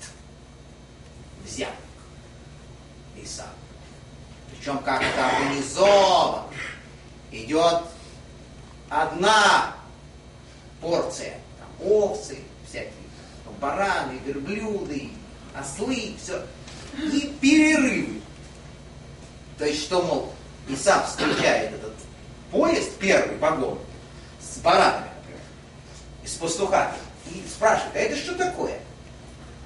взяток 1.44 1.74
и 3.16 3.26
сам. 3.26 3.46
Причем 4.50 4.78
как-то 4.78 5.28
организован. 5.28 6.44
Идет 7.30 7.84
одна 8.90 9.74
порция, 10.80 11.38
там, 11.58 11.88
овцы 11.88 12.38
всякие, 12.68 12.92
бараны, 13.60 14.18
верблюды, 14.26 15.10
ослы, 15.58 16.14
все. 16.22 16.44
И 16.98 17.34
перерывы. 17.40 18.20
То 19.58 19.64
есть, 19.64 19.84
что, 19.84 20.02
мол, 20.02 20.32
и 20.68 20.76
сам 20.76 21.06
встречает 21.06 21.72
этот 21.72 21.91
поезд, 22.52 22.92
первый 22.98 23.36
вагон, 23.38 23.78
с 24.40 24.58
баранами, 24.58 25.08
например, 25.18 25.40
и 26.22 26.26
с 26.28 26.34
пастухами, 26.34 26.94
и 27.26 27.42
спрашивает, 27.48 27.96
а 27.96 27.98
это 27.98 28.16
что 28.16 28.34
такое? 28.34 28.78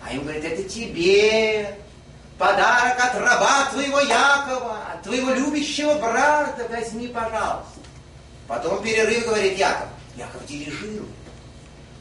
А 0.03 0.13
ему 0.13 0.23
говорят, 0.23 0.45
это 0.45 0.63
тебе 0.63 1.77
подарок 2.39 2.99
от 2.99 3.15
раба 3.21 3.67
твоего 3.73 4.01
Якова, 4.01 4.79
от 4.95 5.03
твоего 5.03 5.33
любящего 5.33 5.95
брата, 5.95 6.67
возьми, 6.71 7.09
пожалуйста. 7.09 7.81
Потом 8.47 8.83
перерыв 8.83 9.27
говорит 9.27 9.59
Яков, 9.59 9.89
Яков 10.17 10.47
дирижирует, 10.47 11.11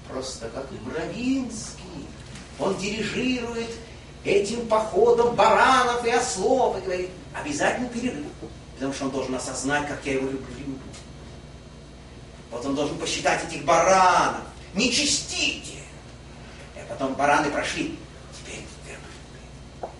просто 0.07 0.47
как 0.49 0.67
Бравинский. 0.83 2.07
Он 2.59 2.77
дирижирует 2.77 3.71
этим 4.23 4.67
походом 4.67 5.35
баранов 5.35 6.05
и 6.05 6.11
ослов 6.11 6.77
и 6.77 6.81
говорит, 6.81 7.09
обязательно 7.33 7.89
перерыв, 7.89 8.27
потому 8.75 8.93
что 8.93 9.05
он 9.05 9.11
должен 9.11 9.35
осознать, 9.35 9.87
как 9.87 10.05
я 10.05 10.13
его 10.13 10.27
люблю. 10.27 10.64
Вот 12.55 12.65
он 12.67 12.73
должен 12.73 12.97
посчитать 12.97 13.43
этих 13.43 13.65
баранов, 13.65 14.39
не 14.75 14.89
чистите. 14.89 15.79
И 16.73 16.79
потом 16.87 17.13
бараны 17.13 17.51
прошли, 17.51 17.99
теперь 18.33 18.63
верблюды. 18.85 19.93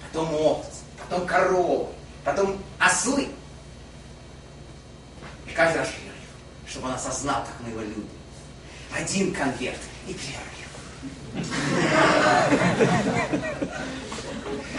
Потом 0.00 0.32
овцы, 0.34 0.84
потом 0.96 1.26
коровы, 1.26 1.88
потом 2.24 2.62
ослы. 2.78 3.28
И 5.48 5.50
каждый 5.50 5.78
раз 5.78 5.88
перерыв, 5.88 6.14
чтобы 6.68 6.86
он 6.86 6.94
осознал, 6.94 7.44
как 7.44 7.54
мы 7.58 7.70
его 7.70 7.80
любим. 7.80 8.08
Один 8.96 9.34
конверт 9.34 9.80
и 10.06 10.14
перерыв. 10.14 10.68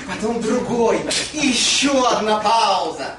Потом 0.08 0.42
другой. 0.42 1.02
И 1.34 1.48
еще 1.48 2.08
одна 2.08 2.40
пауза. 2.40 3.18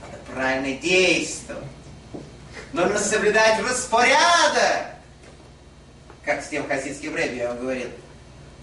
Надо 0.00 0.16
правильно 0.70 0.80
действовать. 0.80 1.64
Нужно 2.72 2.98
соблюдать 2.98 3.60
распорядок. 3.62 4.86
Как 6.24 6.44
с 6.44 6.48
тем 6.48 6.68
хасидским 6.68 7.14
рэбби 7.14 7.36
я 7.36 7.48
вам 7.48 7.60
говорил. 7.60 7.88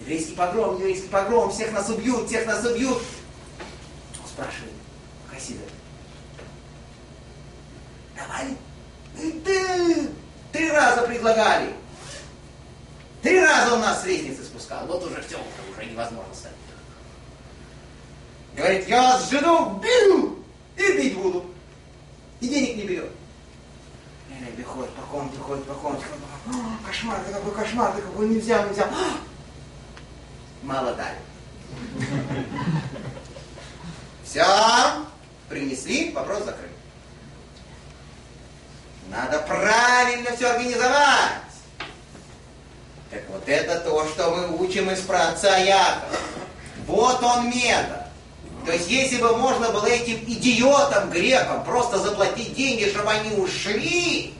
Еврейский 0.00 0.34
погром, 0.34 0.78
еврейский 0.78 1.08
погром, 1.08 1.50
всех 1.50 1.72
нас 1.72 1.88
убьют, 1.90 2.28
всех 2.28 2.46
нас 2.46 2.64
убьют. 2.64 3.02
Он 4.22 4.28
спрашивает 4.28 4.72
Хасида, 5.28 5.64
давали? 8.16 8.56
И 9.20 9.32
ты 9.44 10.08
три 10.52 10.70
раза 10.70 11.02
предлагали. 11.02 11.72
Три 13.22 13.40
раза 13.40 13.74
он 13.74 13.80
нас 13.80 14.02
с 14.02 14.06
лестницы 14.06 14.44
спускал. 14.44 14.86
Вот 14.86 15.04
уже 15.04 15.20
все, 15.22 15.36
уже 15.72 15.84
невозможно 15.84 16.32
стать. 16.32 16.52
Говорит, 18.56 18.88
я 18.88 19.18
с 19.18 19.30
жену 19.30 19.80
бью 19.82 20.44
и 20.76 20.92
бить 20.96 21.16
буду. 21.16 21.47
И 22.40 22.48
денег 22.48 22.76
не 22.76 22.84
берет. 22.84 23.10
И 24.30 24.44
Рэбби 24.44 24.62
ходит 24.62 24.90
по 24.94 25.02
комнате, 25.02 25.38
ходит 25.38 25.64
по 25.64 25.74
комнате. 25.74 26.04
«О, 26.46 26.86
Кошмар, 26.86 27.20
ты 27.26 27.32
какой 27.32 27.54
кошмар, 27.54 27.92
ты 27.92 28.02
какой 28.02 28.28
нельзя, 28.28 28.62
нельзя. 28.64 28.88
Мало 30.62 30.94
дали. 30.94 31.18
Все, 34.24 34.44
принесли, 35.48 36.12
вопрос 36.12 36.44
закрыт. 36.44 36.70
Надо 39.10 39.38
правильно 39.40 40.36
все 40.36 40.50
организовать. 40.50 41.42
Так 43.10 43.22
вот 43.30 43.48
это 43.48 43.80
то, 43.80 44.06
что 44.08 44.30
мы 44.30 44.58
учим 44.58 44.90
из 44.90 45.00
праотца 45.00 45.56
Якова. 45.56 46.18
Вот 46.86 47.22
он 47.22 47.48
метод. 47.48 47.97
То 48.68 48.74
есть 48.74 48.90
если 48.90 49.16
бы 49.16 49.34
можно 49.34 49.70
было 49.70 49.86
этим 49.86 50.22
идиотам, 50.26 51.08
грекам, 51.08 51.64
просто 51.64 51.98
заплатить 51.98 52.52
деньги, 52.52 52.84
чтобы 52.90 53.10
они 53.10 53.34
ушли, 53.38 54.34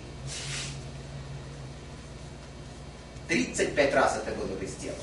35 3.27 3.95
раз 3.95 4.19
это 4.19 4.37
было 4.37 4.55
бы 4.55 4.67
сделано. 4.67 5.01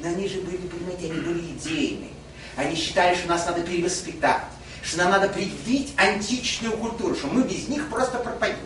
Но 0.00 0.08
они 0.08 0.26
же 0.26 0.40
были, 0.40 0.56
понимаете, 0.56 1.12
они 1.12 1.20
были 1.20 1.52
идейны. 1.52 2.08
Они 2.56 2.74
считали, 2.74 3.14
что 3.14 3.28
нас 3.28 3.46
надо 3.46 3.60
перевоспитать, 3.60 4.42
что 4.82 4.98
нам 4.98 5.12
надо 5.12 5.28
привить 5.28 5.94
античную 5.96 6.76
культуру, 6.78 7.14
что 7.14 7.28
мы 7.28 7.44
без 7.44 7.68
них 7.68 7.88
просто 7.88 8.18
пропадем. 8.18 8.58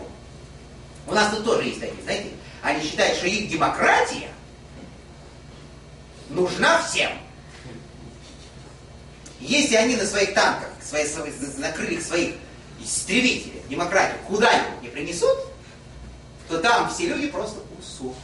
У 1.05 1.13
нас 1.13 1.35
тут 1.35 1.45
тоже 1.45 1.67
есть 1.67 1.79
такие, 1.79 2.01
знаете, 2.01 2.29
они 2.63 2.83
считают, 2.83 3.15
что 3.15 3.27
их 3.27 3.47
демократия 3.47 4.31
нужна 6.29 6.81
всем. 6.81 7.11
Если 9.41 9.75
они 9.75 9.95
на 9.95 10.05
своих 10.05 10.33
танках, 10.33 10.69
свои, 10.83 11.05
на 11.57 11.71
крыльях 11.71 12.03
своих 12.03 12.35
истребителей 12.79 13.61
демократию 13.69 14.17
куда-нибудь 14.27 14.83
не 14.83 14.87
принесут, 14.89 15.37
то 16.47 16.59
там 16.59 16.89
все 16.89 17.07
люди 17.07 17.27
просто 17.27 17.59
усохнут. 17.79 18.15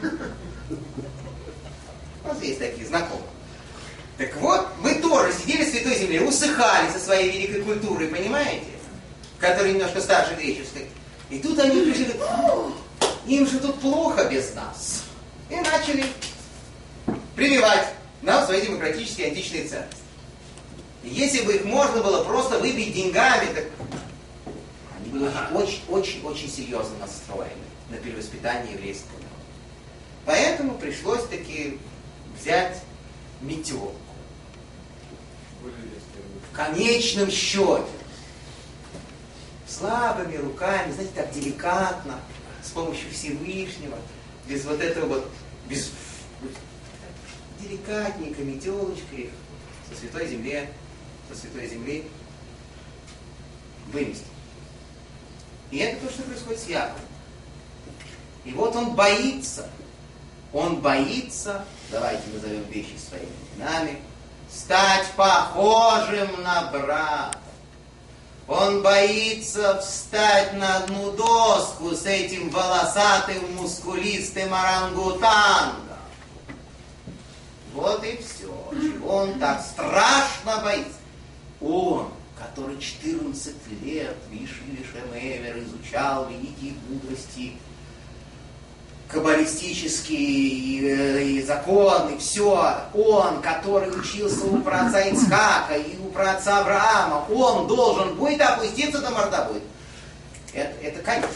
Вот 2.24 2.42
есть 2.42 2.58
такие 2.58 2.86
знакомые. 2.86 3.24
Так 4.18 4.36
вот, 4.36 4.68
мы 4.80 4.96
тоже 4.96 5.32
сидели 5.32 5.64
в 5.64 5.70
Святой 5.70 5.96
Земле, 5.96 6.20
усыхали 6.20 6.90
со 6.90 6.98
своей 6.98 7.30
великой 7.30 7.62
культурой, 7.62 8.08
понимаете? 8.08 8.66
Которая 9.38 9.72
немножко 9.72 10.02
старше 10.02 10.34
греческой. 10.34 10.88
И 11.30 11.38
тут 11.38 11.58
они 11.58 11.80
пришли, 11.80 12.04
говорят, 12.04 12.28
«О, 12.28 12.72
им 13.26 13.46
же 13.46 13.58
тут 13.60 13.80
плохо 13.80 14.24
без 14.24 14.54
нас. 14.54 15.04
И 15.48 15.56
начали 15.56 16.04
прививать 17.34 17.94
нам 18.22 18.44
свои 18.44 18.62
демократические 18.62 19.28
античные 19.28 19.66
ценности. 19.66 20.02
Если 21.02 21.44
бы 21.44 21.54
их 21.54 21.64
можно 21.64 22.02
было 22.02 22.24
просто 22.24 22.58
выбить 22.58 22.94
деньгами, 22.94 23.52
так 23.54 23.64
они 24.98 25.10
были 25.10 25.30
очень-очень-очень 25.52 26.50
серьезно 26.50 26.98
настроены 26.98 27.52
на 27.88 27.96
перевоспитание 27.96 28.74
еврейского 28.74 29.12
народа. 29.12 29.28
Поэтому 30.26 30.74
пришлось 30.74 31.24
таки 31.28 31.78
взять 32.38 32.82
метелку. 33.40 33.94
В 36.50 36.56
конечном 36.56 37.30
счете, 37.30 37.86
слабыми 39.66 40.36
руками, 40.36 40.92
знаете, 40.92 41.12
так 41.14 41.32
деликатно, 41.32 42.18
с 42.62 42.70
помощью 42.70 43.10
Всевышнего, 43.12 43.96
без 44.46 44.64
вот 44.64 44.80
этого 44.80 45.06
вот, 45.06 45.30
без 45.68 45.90
деликатненько, 47.68 48.42
метелочкой 48.42 49.30
со 49.88 49.98
святой 49.98 50.28
земле, 50.28 50.72
со 51.28 51.38
святой 51.38 51.68
земли 51.68 52.08
вымести. 53.92 54.24
И 55.70 55.78
это 55.78 56.06
то, 56.06 56.12
что 56.12 56.22
происходит 56.22 56.60
с 56.60 56.66
Яковом. 56.68 57.00
И 58.44 58.52
вот 58.52 58.74
он 58.74 58.94
боится, 58.94 59.68
он 60.52 60.80
боится, 60.80 61.64
давайте 61.90 62.22
назовем 62.32 62.64
вещи 62.64 62.96
своими 62.96 63.28
именами, 63.54 63.98
стать 64.50 65.06
похожим 65.16 66.42
на 66.42 66.70
брата. 66.70 67.38
Он 68.46 68.80
боится 68.80 69.78
встать 69.82 70.54
на 70.54 70.78
одну 70.78 71.12
доску 71.12 71.94
с 71.94 72.06
этим 72.06 72.48
волосатым, 72.48 73.56
мускулистым 73.56 74.54
орангутангом. 74.54 75.87
Вот 77.74 78.04
и 78.04 78.18
все, 78.18 78.52
чего 78.72 79.16
он 79.16 79.38
так 79.38 79.60
страшно 79.62 80.62
боится. 80.62 80.92
Он, 81.60 82.08
который 82.38 82.78
14 82.78 83.54
лет 83.82 84.16
Виши 84.30 84.62
Вишемевер 84.66 85.58
изучал 85.58 86.28
великие 86.28 86.74
мудрости 86.88 87.54
каббалистические 89.08 90.20
и, 90.20 90.84
э, 90.84 91.22
и 91.24 91.42
законы, 91.42 92.18
все, 92.18 92.86
он, 92.94 93.40
который 93.40 93.88
учился 93.88 94.44
у 94.44 94.60
праотца 94.60 95.00
Ицхака 95.00 95.76
и 95.76 95.98
у 95.98 96.10
праотца 96.10 96.58
Авраама, 96.58 97.26
он 97.30 97.66
должен 97.66 98.14
будет 98.16 98.40
опуститься 98.42 99.00
до 99.00 99.10
мордобой. 99.10 99.62
Это, 100.52 100.74
это 100.82 101.02
конец. 101.02 101.30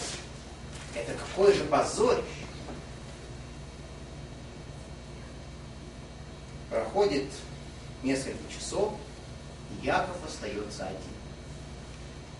Это 0.94 1.12
какое 1.14 1.54
же 1.54 1.64
позорище. 1.64 2.22
Проходит 6.72 7.24
несколько 8.02 8.50
часов, 8.50 8.94
и 9.70 9.86
Яков 9.86 10.16
остается 10.26 10.84
один. 10.84 11.12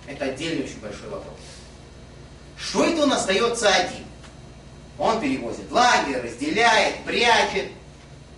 Это 0.07 0.25
отдельный 0.25 0.65
очень 0.65 0.81
большой 0.81 1.11
вопрос. 1.11 1.39
Что 2.57 2.87
это 2.87 3.03
он 3.03 3.13
остается 3.13 3.69
один? 3.69 4.07
Он 4.99 5.21
перевозит 5.21 5.71
лагерь, 5.71 6.23
разделяет, 6.23 7.05
прячет. 7.05 7.73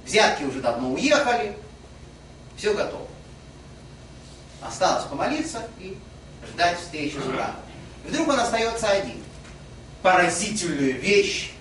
Взятки 0.05 0.43
уже 0.43 0.61
давно 0.61 0.95
уехали. 0.95 1.57
Все 2.57 2.75
готово. 2.75 3.07
Осталось 4.61 5.05
помолиться 5.05 5.69
и 5.79 5.97
ждать 6.53 6.81
встречи 6.81 7.15
с 7.15 8.09
вдруг 8.09 8.29
он 8.29 8.41
остается 8.41 8.91
один. 8.91 9.23
Поразительную 10.03 11.01
вещь 11.01 11.54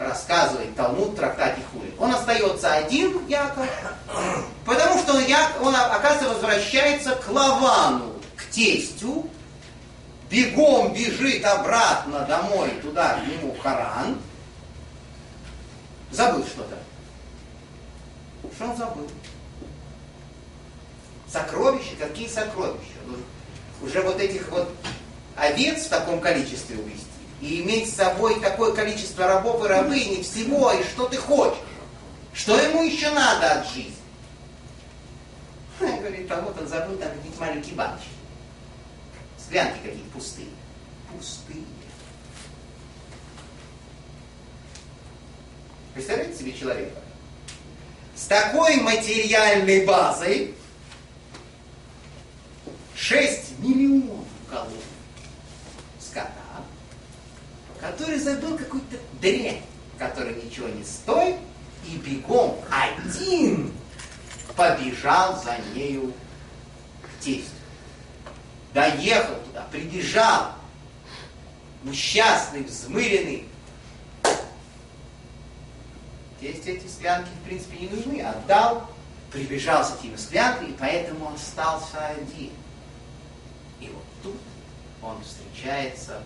рассказывает 0.00 0.74
Талмуд 0.74 1.14
трактате 1.14 1.60
Хули. 1.70 1.94
Он 1.98 2.12
остается 2.12 2.72
один, 2.72 3.26
Яков, 3.28 3.68
потому 4.64 4.98
что 4.98 5.14
он, 5.14 5.22
он, 5.62 5.74
оказывается, 5.76 6.28
возвращается 6.30 7.14
к 7.14 7.28
Лавану, 7.28 8.14
к 8.34 8.44
тестю, 8.46 9.28
бегом 10.28 10.92
бежит 10.92 11.44
обратно 11.44 12.20
домой, 12.20 12.70
туда, 12.82 13.20
к 13.20 13.26
нему 13.26 13.54
Харан, 13.62 14.18
Забыл 16.10 16.44
что-то. 16.44 16.76
Что 18.54 18.64
он 18.64 18.76
забыл? 18.76 19.08
Сокровища? 21.32 21.94
Какие 21.98 22.26
сокровища? 22.26 22.98
Ну, 23.06 23.16
уже 23.86 24.00
вот 24.02 24.18
этих 24.18 24.48
вот 24.50 24.74
овец 25.36 25.86
в 25.86 25.88
таком 25.88 26.20
количестве 26.20 26.78
увести. 26.78 27.06
И 27.40 27.62
иметь 27.62 27.90
с 27.90 27.96
собой 27.96 28.38
такое 28.40 28.72
количество 28.72 29.26
рабов 29.26 29.64
и 29.64 29.68
рабынь, 29.68 30.22
всего, 30.22 30.72
и 30.72 30.82
что 30.84 31.06
ты 31.08 31.16
хочешь. 31.16 31.58
Что 32.34 32.58
ему 32.58 32.82
еще 32.82 33.10
надо 33.10 33.60
от 33.60 33.68
жизни? 33.68 33.96
Он 35.80 35.98
говорит, 35.98 36.30
а 36.30 36.40
вот 36.42 36.60
он 36.60 36.68
забыл 36.68 36.96
там 36.98 37.10
какие-то 37.10 37.40
маленькие 37.40 37.74
баночки. 37.74 38.08
Склянки 39.38 39.78
какие-то 39.82 40.10
пустые. 40.12 40.48
Пустые. 41.16 41.64
Представляете 45.94 46.38
себе 46.38 46.52
человека? 46.52 47.00
С 48.14 48.26
такой 48.26 48.76
материальной 48.76 49.86
базой 49.86 50.54
6 52.94 53.58
миллионов 53.60 54.26
голов 54.50 54.89
который 57.80 58.18
забыл 58.18 58.56
какую-то 58.56 58.96
дрянь, 59.20 59.62
которая 59.98 60.34
ничего 60.34 60.68
не 60.68 60.84
стоит, 60.84 61.36
и 61.86 61.96
бегом 61.96 62.58
один 62.70 63.72
побежал 64.56 65.42
за 65.42 65.56
нею 65.74 66.12
к 67.02 67.24
тестю. 67.24 67.50
Доехал 68.74 69.34
туда, 69.46 69.66
прибежал, 69.70 70.52
несчастный, 71.82 72.62
взмыренный, 72.62 73.46
Тесть 76.40 76.66
эти 76.66 76.86
склянки, 76.86 77.28
в 77.28 77.44
принципе, 77.44 77.80
не 77.80 77.88
нужны. 77.88 78.22
Отдал, 78.22 78.88
прибежал 79.30 79.84
с 79.84 79.94
этими 79.98 80.16
склянками, 80.16 80.70
и 80.70 80.72
поэтому 80.72 81.34
остался 81.34 82.06
один. 82.06 82.50
И 83.78 83.88
вот 83.88 84.04
тут 84.22 84.40
он 85.02 85.22
встречается 85.22 86.22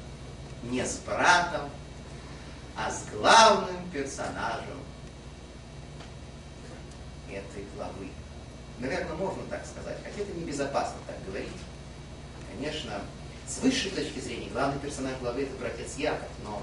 не 0.71 0.85
с 0.85 0.97
братом, 0.99 1.71
а 2.77 2.91
с 2.91 3.05
главным 3.13 3.89
персонажем 3.91 4.79
этой 7.29 7.65
главы. 7.75 8.09
Наверное, 8.79 9.15
можно 9.15 9.43
так 9.45 9.65
сказать, 9.67 9.99
хотя 10.03 10.23
это 10.23 10.33
небезопасно 10.33 10.97
так 11.07 11.17
говорить. 11.27 11.49
Конечно, 12.53 13.01
с 13.47 13.59
высшей 13.59 13.91
точки 13.91 14.19
зрения, 14.19 14.49
главный 14.51 14.81
персонаж 14.81 15.17
главы 15.21 15.43
это 15.43 15.55
братец 15.57 15.97
Яков, 15.97 16.29
но 16.45 16.63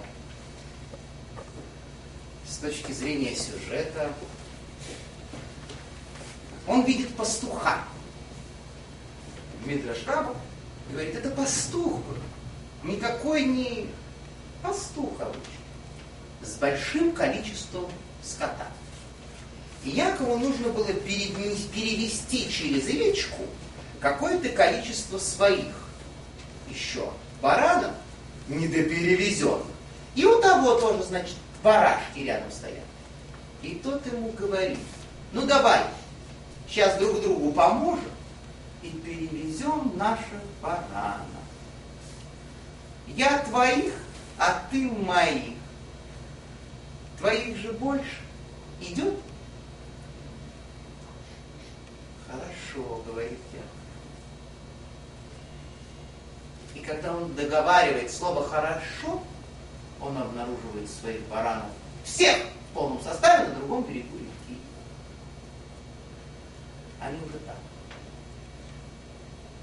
с 2.47 2.58
точки 2.58 2.91
зрения 2.91 3.36
сюжета, 3.36 4.12
он 6.68 6.84
видит 6.84 7.16
пастуха. 7.16 7.80
Дмитрий 9.64 9.93
Шрабов 9.93 10.36
говорит, 10.89 11.16
это 11.16 11.30
пастух 11.32 12.02
был. 12.02 12.18
Никакой 12.84 13.44
не 13.44 13.88
пастух 14.64 15.20
обычный. 15.20 15.42
С 16.42 16.56
большим 16.56 17.12
количеством 17.12 17.92
скота. 18.24 18.68
И 19.84 19.92
Якову 19.92 20.38
нужно 20.38 20.70
было 20.70 20.92
перевести 20.94 22.50
через 22.50 22.88
речку 22.88 23.44
какое-то 24.00 24.50
количество 24.50 25.20
своих 25.20 25.74
еще 26.70 27.10
баранов 27.42 27.92
недоперевезенных. 28.48 29.68
И 30.16 30.26
у 30.26 30.42
того 30.42 30.76
тоже, 30.76 31.04
значит, 31.04 31.36
барашки 31.64 32.20
рядом 32.20 32.52
стоят. 32.52 32.84
И 33.62 33.76
тот 33.76 34.06
ему 34.08 34.32
говорит, 34.32 34.80
ну 35.32 35.46
давай, 35.46 35.82
сейчас 36.68 36.98
друг 36.98 37.22
другу 37.22 37.52
поможем 37.52 38.10
и 38.82 38.90
перевезем 38.90 39.92
наших 39.96 40.42
баранов. 40.62 41.41
Я 43.16 43.39
твоих, 43.39 43.93
а 44.38 44.64
ты 44.72 44.89
моих. 44.89 45.55
Твоих 47.18 47.57
же 47.57 47.72
больше. 47.74 48.22
Идет? 48.80 49.16
Хорошо, 52.28 53.03
говорит 53.05 53.39
я. 53.53 53.59
И 56.80 56.84
когда 56.84 57.14
он 57.14 57.36
договаривает 57.36 58.12
слово 58.12 58.47
«хорошо», 58.47 59.22
он 59.99 60.18
обнаруживает 60.18 60.89
своих 60.89 61.22
баранов 61.28 61.70
всех 62.03 62.38
в 62.38 62.74
полном 62.74 63.01
составе 63.01 63.49
на 63.49 63.55
другом 63.55 63.84
берегу 63.84 64.18
реки. 64.18 64.59
Они 66.99 67.18
уже 67.18 67.38
там. 67.39 67.55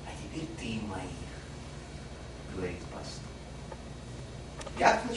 А 0.06 0.10
теперь 0.22 0.46
ты 0.58 0.86
моих, 0.86 1.10
говорит 2.54 2.78
пастор. 2.92 3.24
Яков 4.78 5.12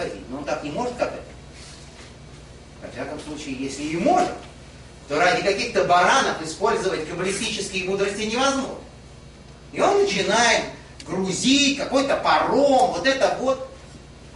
переводить, 0.00 0.28
но 0.30 0.38
он 0.38 0.44
так 0.44 0.62
не 0.62 0.70
может, 0.70 0.94
как 0.96 1.12
это. 1.12 1.22
Во 2.82 2.90
всяком 2.90 3.20
случае, 3.20 3.56
если 3.56 3.82
и 3.82 3.96
может, 3.96 4.32
то 5.08 5.18
ради 5.18 5.42
каких-то 5.42 5.84
баранов 5.84 6.40
использовать 6.42 7.08
каббалистические 7.08 7.84
мудрости 7.84 8.22
невозможно. 8.22 8.78
И 9.72 9.80
он 9.80 10.02
начинает 10.02 10.64
грузить 11.06 11.78
какой-то 11.78 12.16
паром, 12.18 12.92
вот 12.92 13.06
это 13.06 13.36
вот. 13.40 13.70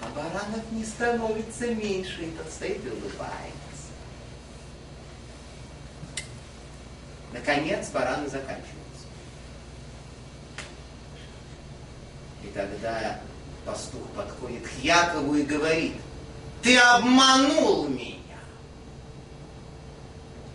А 0.03 0.09
баранов 0.15 0.63
не 0.73 0.85
становится 0.85 1.69
меньше, 1.69 2.25
и 2.25 2.31
тот 2.33 2.51
стоит 2.51 2.85
и 2.85 2.89
улыбается. 2.89 3.55
Наконец 7.33 7.89
бараны 7.89 8.29
заканчиваются. 8.29 8.75
И 12.43 12.47
тогда 12.49 13.21
пастух 13.65 14.03
подходит 14.17 14.67
к 14.67 14.83
Якову 14.83 15.35
и 15.37 15.43
говорит, 15.43 15.95
ты 16.63 16.77
обманул 16.79 17.89
меня. 17.89 18.15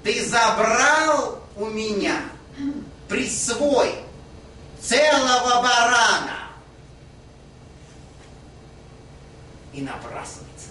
Ты 0.03 0.25
забрал 0.25 1.41
у 1.55 1.65
меня, 1.65 2.21
присвой 3.07 3.93
целого 4.81 5.61
барана. 5.61 6.49
И 9.73 9.81
набрасывается 9.81 10.69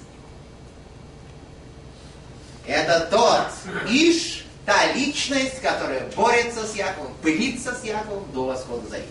на 2.66 2.72
него. 2.72 2.80
Это 2.80 3.07
тот 3.11 3.49
Иш, 3.89 4.45
та 4.66 4.93
личность, 4.93 5.61
которая 5.61 6.11
борется 6.16 6.66
с 6.66 6.74
Яковом, 6.74 7.14
пылится 7.22 7.74
с 7.74 7.84
Яковом 7.84 8.30
до 8.32 8.47
восхода 8.47 8.89
зари. 8.89 9.07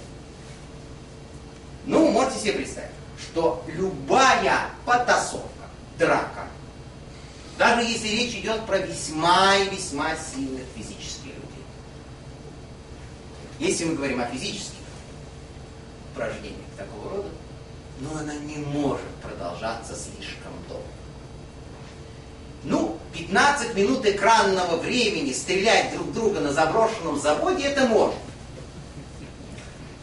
Ну, 1.85 2.11
можете 2.11 2.39
себе 2.41 2.53
представить, 2.53 2.91
что 3.19 3.63
любая 3.67 4.69
потасовка, 4.85 5.47
драка, 5.97 6.47
даже 7.57 7.81
если 7.81 8.07
речь 8.09 8.35
идет 8.35 8.65
про 8.65 8.77
весьма 8.77 9.55
и 9.55 9.69
весьма 9.69 10.15
сильных 10.15 10.63
физических 10.75 11.25
людей. 11.25 11.65
Если 13.59 13.85
мы 13.85 13.95
говорим 13.95 14.21
о 14.21 14.25
физических 14.27 14.77
упражнениях 16.13 16.69
такого 16.77 17.17
рода, 17.17 17.29
но 17.99 18.19
она 18.19 18.35
не 18.35 18.57
может 18.57 19.07
продолжаться 19.23 19.95
слишком 19.95 20.51
долго. 20.69 20.83
Ну, 22.63 22.97
15 23.13 23.75
минут 23.75 24.05
экранного 24.05 24.77
времени 24.77 25.31
стрелять 25.31 25.93
друг 25.95 26.13
друга 26.13 26.39
на 26.39 26.53
заброшенном 26.53 27.19
заводе, 27.19 27.63
это 27.65 27.87
можно. 27.87 28.19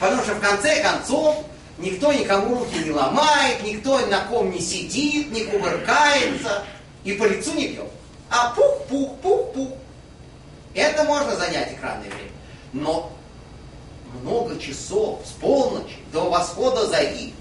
Потому 0.00 0.22
что 0.22 0.34
в 0.34 0.40
конце 0.40 0.82
концов 0.82 1.44
Никто 1.78 2.12
никому 2.12 2.60
руки 2.60 2.78
не 2.84 2.90
ломает, 2.90 3.62
никто 3.62 3.98
на 4.06 4.20
ком 4.26 4.50
не 4.50 4.60
сидит, 4.60 5.32
не 5.32 5.44
кувыркается 5.44 6.64
и 7.02 7.12
по 7.14 7.24
лицу 7.24 7.52
не 7.54 7.68
бьет. 7.68 7.90
А 8.30 8.50
пух-пух, 8.54 9.16
пух-пух. 9.20 9.70
Это 10.72 11.04
можно 11.04 11.34
занять 11.34 11.72
экранное 11.72 12.08
время. 12.08 12.30
Но 12.72 13.12
много 14.22 14.58
часов 14.58 15.20
с 15.24 15.30
полночи 15.30 15.96
до 16.12 16.30
восхода 16.30 16.86
зари 16.86 17.34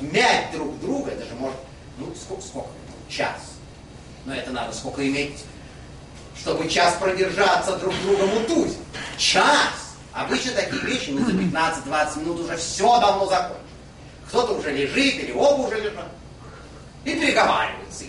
мять 0.00 0.52
друг 0.52 0.78
друга, 0.80 1.12
это 1.12 1.24
же 1.24 1.34
может, 1.34 1.58
ну 1.98 2.12
сколько, 2.14 2.42
сколько, 2.42 2.68
час. 3.08 3.52
Но 4.26 4.34
это 4.34 4.50
надо 4.50 4.74
сколько 4.74 5.06
иметь, 5.06 5.44
чтобы 6.38 6.68
час 6.68 6.96
продержаться 7.00 7.76
друг 7.76 7.94
друга 8.02 8.26
мутузить. 8.26 8.78
Час! 9.16 9.94
Обычно 10.12 10.52
такие 10.52 10.82
вещи, 10.82 11.10
ну 11.10 11.24
за 11.24 11.32
15-20 11.32 12.20
минут 12.20 12.40
уже 12.40 12.56
все 12.56 13.00
давно 13.00 13.26
закончено 13.26 13.69
кто-то 14.30 14.52
уже 14.52 14.70
лежит, 14.70 15.24
или 15.24 15.32
оба 15.32 15.66
уже 15.66 15.80
лежат, 15.80 16.08
и 17.04 17.14
переговариваются 17.16 18.04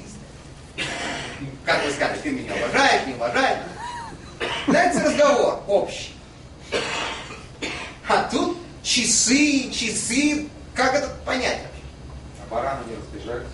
Как 1.66 1.84
вы 1.84 1.92
скажете, 1.92 2.22
ты 2.22 2.30
меня 2.30 2.54
уважаешь, 2.54 3.08
не 3.08 3.14
уважаешь? 3.16 3.64
Дается 4.68 5.04
разговор 5.04 5.64
общий. 5.68 6.14
А 8.08 8.24
тут 8.30 8.58
часы, 8.84 9.72
часы, 9.72 10.48
как 10.76 10.94
это 10.94 11.10
понять 11.26 11.58
вообще? 11.58 11.84
А 12.40 12.54
бараны 12.54 12.84
не 12.88 12.96
разбежались? 12.98 13.48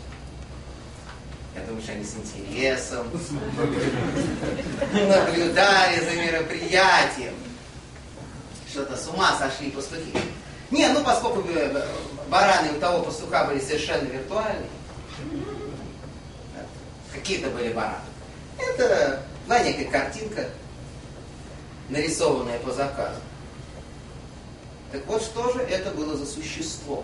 Я 1.55 1.61
думаю, 1.63 1.81
что 1.81 1.93
они 1.93 2.03
с 2.03 2.15
интересом 2.15 3.07
наблюдали 4.91 5.99
за 6.03 6.15
мероприятием. 6.15 7.33
Что-то 8.69 8.97
с 8.97 9.07
ума 9.07 9.37
сошли 9.39 9.71
пастухи. 9.71 10.11
Не, 10.69 10.89
ну 10.89 11.01
поскольку 11.03 11.47
э, 11.49 11.85
бараны 12.29 12.77
у 12.77 12.79
того 12.79 13.03
пастуха 13.03 13.45
были 13.45 13.59
совершенно 13.59 14.07
виртуальные, 14.07 14.69
какие-то 17.13 17.49
были 17.49 17.73
бараны. 17.73 18.01
Это 18.59 19.23
была 19.45 19.59
некая 19.59 19.85
картинка, 19.85 20.49
нарисованная 21.89 22.59
по 22.59 22.71
заказу. 22.71 23.19
Так 24.91 25.05
вот, 25.05 25.21
что 25.21 25.51
же 25.53 25.59
это 25.61 25.91
было 25.91 26.15
за 26.15 26.25
существо? 26.25 27.03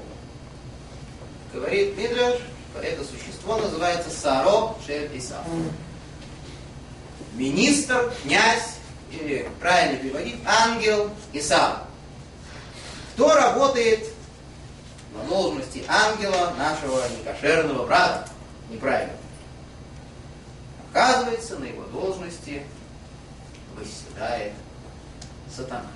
Говорит 1.53 1.97
Мидраш, 1.97 2.39
это 2.81 3.03
существо 3.03 3.57
называется 3.57 4.09
Саро 4.09 4.77
Шер 4.85 5.09
Исав. 5.15 5.45
Министр, 7.33 8.11
князь, 8.23 8.77
или 9.11 9.49
правильно 9.59 9.97
переводить, 9.97 10.37
ангел 10.45 11.09
Исав. 11.33 11.79
Кто 13.13 13.35
работает 13.35 14.12
должности 15.33 15.83
ангела 15.87 16.53
нашего 16.59 17.01
некошерного 17.17 17.87
брата? 17.87 18.29
Неправильно. 18.69 19.13
Оказывается, 20.91 21.57
на 21.57 21.65
его 21.65 21.83
должности 21.85 22.61
восседает 23.75 24.53
сатана. 25.49 25.89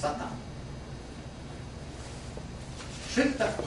Сатан. 0.00 0.30
Это 3.14 3.38
такое? 3.38 3.66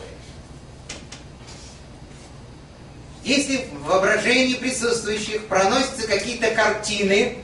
Если 3.23 3.57
в 3.73 3.83
воображении 3.83 4.55
присутствующих 4.55 5.47
проносятся 5.47 6.07
какие-то 6.07 6.49
картины 6.51 7.43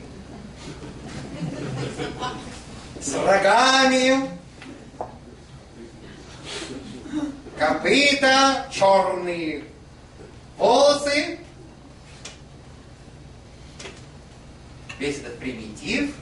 с 3.00 3.14
рогами, 3.14 4.28
копыта, 7.58 8.66
черные 8.70 9.64
волосы. 10.56 11.38
Весь 14.98 15.18
этот 15.18 15.38
примитив, 15.38 16.14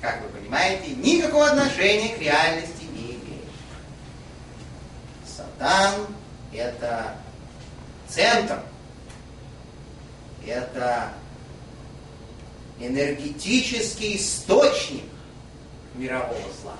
как 0.00 0.22
вы 0.22 0.28
понимаете, 0.28 0.90
никакого 0.92 1.46
отношения 1.48 2.14
к 2.14 2.18
реальности 2.20 2.84
не 2.92 3.12
имеет. 3.12 3.48
Сатан– 5.26 6.06
это 6.52 7.16
центр, 8.08 8.60
это 10.46 11.12
энергетический 12.78 14.16
источник 14.16 15.04
мирового 15.94 16.52
зла 16.62 16.76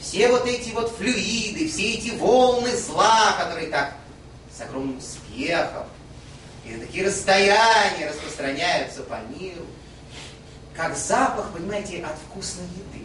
все 0.00 0.28
вот 0.28 0.46
эти 0.46 0.70
вот 0.70 0.90
флюиды, 0.96 1.68
все 1.68 1.94
эти 1.94 2.10
волны 2.16 2.76
зла, 2.76 3.32
которые 3.38 3.68
так 3.68 3.94
с 4.56 4.60
огромным 4.60 4.98
успехом 4.98 5.86
и 6.68 6.72
на 6.72 6.80
такие 6.80 7.06
расстояния 7.06 8.10
распространяются 8.10 9.02
по 9.02 9.18
миру, 9.36 9.64
как 10.74 10.96
запах, 10.96 11.52
понимаете, 11.52 12.04
от 12.04 12.16
вкусной 12.18 12.66
еды. 12.66 13.04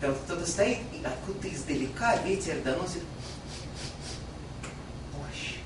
Там 0.00 0.14
кто-то 0.14 0.46
стоит, 0.46 0.78
и 0.92 1.04
откуда-то 1.04 1.54
издалека 1.54 2.16
ветер 2.22 2.56
доносит 2.62 3.02
борщ. 5.12 5.56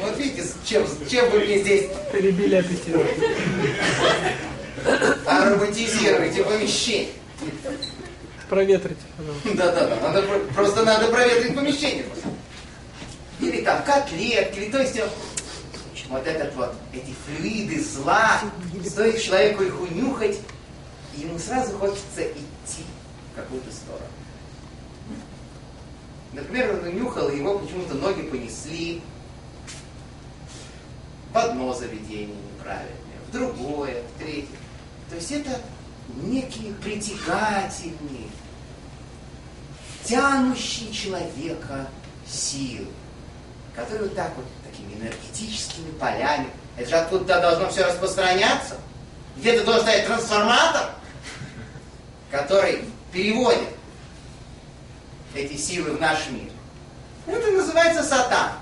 Вот 0.00 0.18
видите, 0.18 0.44
чем, 0.64 0.86
чем 1.08 1.30
вы 1.30 1.40
мне 1.40 1.58
здесь... 1.58 1.90
Перебили 2.12 2.56
аппетит. 2.56 2.96
Ароматизируете 5.26 6.44
помещение. 6.44 7.12
Пожалуйста. 8.48 8.90
Да-да-да, 9.54 9.96
надо, 10.00 10.22
просто 10.54 10.84
надо 10.84 11.08
проветрить 11.08 11.54
помещение. 11.54 12.04
Или 13.40 13.62
там 13.62 13.82
котлетки, 13.82 14.58
или 14.58 14.70
то 14.70 14.80
есть 14.80 15.00
вот 16.08 16.26
этот 16.26 16.54
вот, 16.54 16.72
эти 16.92 17.12
флюиды 17.26 17.82
зла, 17.82 18.40
стоит 18.84 19.20
человеку 19.20 19.64
их 19.64 19.80
унюхать, 19.80 20.38
ему 21.16 21.38
сразу 21.38 21.76
хочется 21.76 22.22
идти 22.22 22.84
в 23.32 23.36
какую-то 23.36 23.70
сторону. 23.72 24.06
Например, 26.32 26.74
он 26.74 26.88
унюхал, 26.88 27.28
и 27.30 27.38
его 27.38 27.58
почему-то 27.58 27.94
ноги 27.94 28.22
понесли 28.22 29.02
одно 31.36 31.72
заведение 31.72 32.36
неправильное, 32.54 32.96
в 33.28 33.32
другое, 33.32 34.02
в 34.02 34.18
третье. 34.18 34.56
То 35.08 35.16
есть 35.16 35.30
это 35.32 35.60
некие 36.22 36.72
притягательные, 36.74 38.28
тянущие 40.04 40.92
человека 40.92 41.86
силы, 42.26 42.86
которые 43.74 44.08
вот 44.08 44.16
так 44.16 44.32
вот, 44.36 44.46
такими 44.64 44.94
энергетическими 44.94 45.90
полями, 45.92 46.48
это 46.76 46.90
же 46.90 46.96
откуда-то 46.96 47.40
должно 47.40 47.68
все 47.70 47.84
распространяться. 47.84 48.76
Где-то 49.36 49.64
должен 49.64 49.82
стоять 49.82 50.06
трансформатор, 50.06 50.90
который 52.30 52.84
переводит 53.12 53.68
эти 55.34 55.56
силы 55.56 55.92
в 55.92 56.00
наш 56.00 56.28
мир. 56.30 56.50
Это 57.26 57.50
называется 57.50 58.02
сатан. 58.02 58.52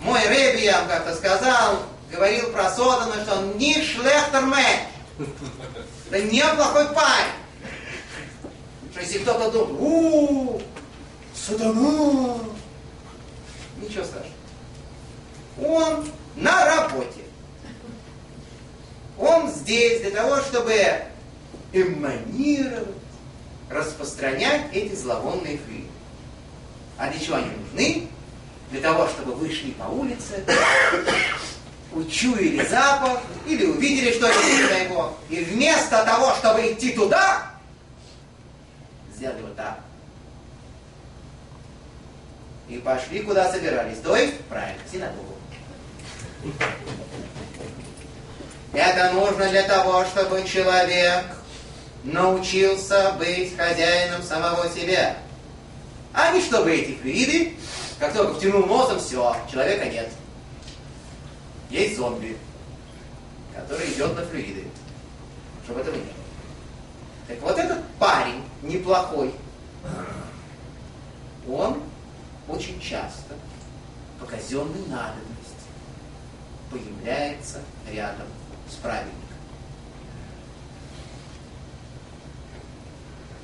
Мой 0.00 0.26
Рэби, 0.26 0.62
я 0.64 0.80
вам 0.80 0.88
как-то 0.88 1.14
сказал, 1.14 1.82
говорил 2.10 2.50
про 2.52 2.70
Содана, 2.70 3.22
что 3.24 3.38
он 3.38 3.58
не 3.58 3.74
шлехтермен. 3.74 4.80
Да 6.10 6.20
не 6.20 6.42
плохой 6.54 6.86
парень. 6.94 7.32
Что 8.92 9.00
если 9.00 9.18
кто-то 9.18 9.50
думает, 9.50 9.80
у 9.80 10.60
Сатана, 11.34 12.38
ничего 13.80 14.04
страшного. 14.04 14.34
Он 15.64 16.08
на 16.36 16.64
работе. 16.64 17.20
Он 19.18 19.50
здесь 19.50 20.00
для 20.02 20.10
того, 20.12 20.40
чтобы 20.42 20.74
эманировать, 21.72 22.88
распространять 23.68 24.72
эти 24.72 24.94
зловонные 24.94 25.58
флюиды. 25.58 25.88
А 26.96 27.10
для 27.10 27.20
чего 27.20 27.36
они 27.36 27.50
нужны? 27.50 28.08
Для 28.70 28.80
того, 28.80 29.08
чтобы 29.08 29.34
вышли 29.34 29.70
по 29.72 29.84
улице, 29.84 30.44
учуяли 31.92 32.64
запах 32.66 33.20
или 33.46 33.66
увидели 33.66 34.12
что-нибудь 34.12 34.70
на 34.70 34.76
его. 34.76 35.18
И 35.30 35.36
вместо 35.44 36.04
того, 36.04 36.34
чтобы 36.36 36.72
идти 36.72 36.92
туда, 36.92 37.50
сделали 39.14 39.42
вот 39.42 39.56
так. 39.56 39.80
И 42.68 42.76
пошли, 42.78 43.20
куда 43.20 43.50
собирались. 43.50 43.98
То 43.98 44.14
есть, 44.14 44.38
правильно, 44.44 44.80
синагогу. 44.90 45.34
Это 48.74 49.12
нужно 49.12 49.48
для 49.48 49.62
того, 49.62 50.04
чтобы 50.04 50.44
человек 50.46 51.24
научился 52.04 53.12
быть 53.18 53.56
хозяином 53.56 54.22
самого 54.22 54.68
себя. 54.68 55.16
А 56.12 56.32
не 56.32 56.40
чтобы 56.40 56.72
эти 56.74 56.96
флюиды, 56.96 57.56
как 57.98 58.12
только 58.12 58.34
втянул 58.34 58.66
носом, 58.66 59.00
все, 59.00 59.34
человека 59.50 59.86
нет. 59.86 60.10
Есть 61.70 61.96
зомби, 61.96 62.36
который 63.54 63.92
идет 63.92 64.16
на 64.16 64.24
флюиды, 64.24 64.64
чтобы 65.64 65.82
не 65.84 65.90
было. 65.90 66.02
Так 67.26 67.40
вот 67.42 67.58
этот 67.58 67.84
парень 67.98 68.42
неплохой, 68.62 69.34
он 71.46 71.82
очень 72.48 72.80
часто 72.80 73.34
по 74.18 74.26
казенной 74.26 74.86
надобности 74.88 75.28
появляется 76.70 77.60
рядом 77.90 78.26
с 78.70 78.74
праведником. 78.76 79.18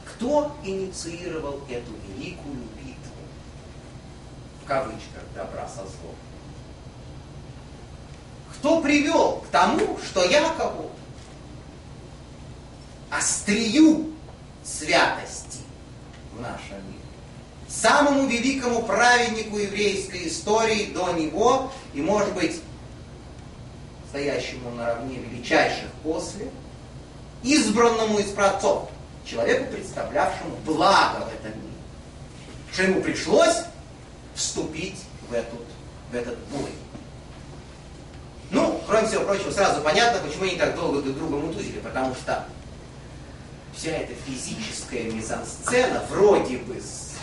Кто 0.07 0.57
инициировал 0.64 1.61
эту 1.68 1.93
великую 2.09 2.57
битву? 2.79 3.16
В 4.62 4.66
кавычках 4.66 5.22
добра 5.35 5.68
со 5.68 5.83
злом. 5.83 6.16
Кто 8.65 8.81
привел 8.81 9.43
к 9.47 9.49
тому, 9.49 9.99
что 9.99 10.25
якобы 10.25 10.89
острию 13.11 14.15
святости 14.65 15.59
в 16.33 16.41
нашем 16.41 16.79
мире, 16.89 17.05
самому 17.69 18.27
великому 18.27 18.83
праведнику 18.85 19.59
еврейской 19.59 20.29
истории 20.29 20.95
до 20.95 21.12
него, 21.12 21.71
и, 21.93 22.01
может 22.01 22.33
быть, 22.33 22.62
стоящему 24.09 24.71
наравне 24.71 25.17
величайших 25.17 25.91
после, 26.03 26.51
избранному 27.43 28.19
из 28.19 28.31
праотцов, 28.31 28.89
человеку, 29.27 29.75
представлявшему 29.75 30.57
благо 30.65 31.27
в 31.27 31.35
этом 31.35 31.61
мире, 31.61 31.77
что 32.73 32.83
ему 32.85 33.03
пришлось 33.03 33.57
вступить 34.35 35.05
в, 35.29 35.35
этот, 35.35 35.61
в 36.11 36.15
этот 36.15 36.39
бой. 36.47 36.71
Ну, 38.51 38.81
кроме 38.87 39.07
всего 39.09 39.25
прочего, 39.25 39.51
сразу 39.51 39.81
понятно, 39.81 40.21
почему 40.27 40.45
они 40.45 40.57
так 40.57 40.77
долго 40.77 41.03
друг 41.03 41.17
друга 41.17 41.37
мутузили, 41.37 41.81
потому 41.81 42.15
что 42.15 42.47
вся 43.75 43.91
эта 43.91 44.15
физическая 44.27 45.05
мизансцена 45.11 46.05
вроде 46.09 46.59
бы 46.59 46.81
с 46.81 47.15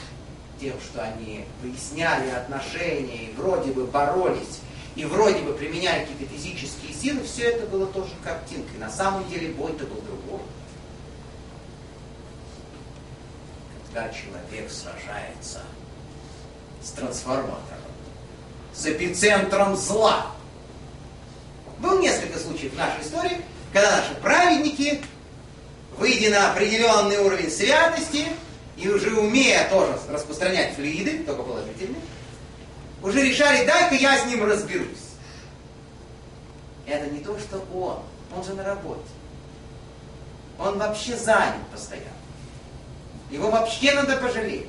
тем, 0.59 0.73
что 0.79 1.01
они 1.01 1.45
выясняли 1.61 2.29
отношения 2.29 3.25
и 3.25 3.33
вроде 3.35 3.71
бы 3.71 3.85
боролись, 3.85 4.59
и 4.95 5.05
вроде 5.05 5.39
бы 5.39 5.53
применяли 5.53 6.05
какие-то 6.05 6.25
физические 6.33 6.93
силы, 6.93 7.23
все 7.23 7.43
это 7.51 7.65
было 7.67 7.87
тоже 7.87 8.11
картинкой. 8.23 8.77
На 8.77 8.89
самом 8.89 9.27
деле 9.29 9.53
бой-то 9.53 9.85
был 9.85 10.01
другой. 10.01 10.41
Когда 13.85 14.09
человек 14.09 14.69
сражается 14.69 15.61
с 16.83 16.91
трансформатором, 16.91 17.61
с 18.73 18.85
эпицентром 18.85 19.75
зла. 19.75 20.27
Было 21.81 21.99
несколько 21.99 22.37
случаев 22.37 22.73
в 22.73 22.77
нашей 22.77 23.01
истории, 23.01 23.41
когда 23.73 23.97
наши 23.97 24.13
праведники, 24.15 25.01
выйдя 25.97 26.29
на 26.29 26.51
определенный 26.51 27.17
уровень 27.17 27.49
святости, 27.49 28.27
и 28.77 28.87
уже 28.87 29.15
умея 29.15 29.67
тоже 29.69 29.97
распространять 30.09 30.75
флюиды, 30.75 31.23
только 31.23 31.41
положительные, 31.41 32.01
уже 33.01 33.23
решали, 33.23 33.65
дай-ка 33.65 33.95
я 33.95 34.19
с 34.19 34.25
ним 34.27 34.43
разберусь. 34.43 34.87
Это 36.85 37.07
не 37.07 37.19
то, 37.19 37.37
что 37.39 37.57
он. 37.73 37.99
Он 38.35 38.43
же 38.43 38.53
на 38.53 38.63
работе. 38.63 39.01
Он 40.59 40.77
вообще 40.77 41.17
занят 41.17 41.65
постоянно. 41.71 42.07
Его 43.31 43.49
вообще 43.49 43.93
надо 43.93 44.17
пожалеть. 44.17 44.67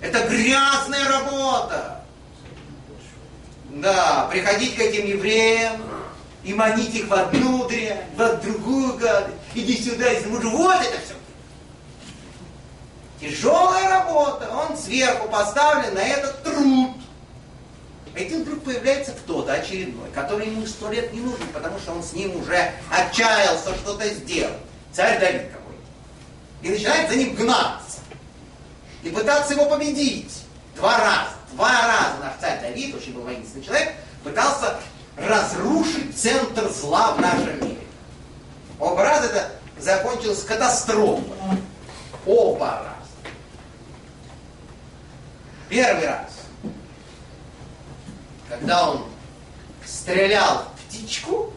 Это 0.00 0.26
грязная 0.26 1.08
работа. 1.08 2.04
Да, 3.70 4.28
приходить 4.30 4.74
к 4.74 4.80
этим 4.80 5.06
евреям 5.06 5.80
и 6.46 6.54
манить 6.54 6.94
их 6.94 7.08
в 7.08 7.12
одну 7.12 7.66
дрянь, 7.66 8.04
в 8.16 8.36
другую 8.40 8.96
гадость. 8.98 9.34
Иди 9.52 9.76
сюда, 9.76 10.14
иди 10.14 10.22
сюда. 10.22 10.48
Вот 10.50 10.76
это 10.76 10.96
все. 11.00 11.14
Тяжелая 13.20 13.90
работа. 13.90 14.48
Он 14.50 14.78
сверху 14.78 15.28
поставлен 15.28 15.94
на 15.94 15.98
этот 15.98 16.44
труд. 16.44 16.92
А 18.14 18.18
этим 18.18 18.44
вдруг 18.44 18.62
появляется 18.62 19.10
кто-то 19.10 19.54
очередной, 19.54 20.08
который 20.14 20.46
ему 20.46 20.64
сто 20.66 20.90
лет 20.90 21.12
не 21.12 21.20
нужен, 21.20 21.48
потому 21.52 21.80
что 21.80 21.92
он 21.92 22.04
с 22.04 22.12
ним 22.12 22.40
уже 22.40 22.70
отчаялся 22.90 23.74
что-то 23.74 24.08
сделать. 24.08 24.54
Царь 24.92 25.18
Давид 25.18 25.50
какой-то. 25.50 25.82
И 26.62 26.68
начинает 26.70 27.10
за 27.10 27.16
ним 27.16 27.34
гнаться. 27.34 27.98
И 29.02 29.10
пытаться 29.10 29.52
его 29.52 29.66
победить. 29.66 30.44
Два 30.76 30.96
раза. 30.96 31.30
Два 31.54 31.72
раза 31.72 32.18
наш 32.22 32.34
царь 32.40 32.60
Давид, 32.60 32.94
очень 32.94 33.14
был 33.14 33.22
воинственный 33.22 33.64
человек, 33.64 33.94
пытался 34.22 34.78
разрушить 35.16 36.18
центр 36.18 36.68
зла 36.70 37.12
в 37.12 37.20
нашем 37.20 37.60
мире. 37.60 37.78
Оба 38.78 39.02
раза 39.02 39.26
это 39.26 39.52
закончилось 39.78 40.42
катастрофой. 40.42 41.24
Оба 42.26 42.66
раза. 42.66 42.96
Первый 45.68 46.06
раз, 46.06 46.30
когда 48.48 48.90
он 48.90 49.04
стрелял 49.84 50.64
в 50.64 50.82
птичку, 50.82 51.52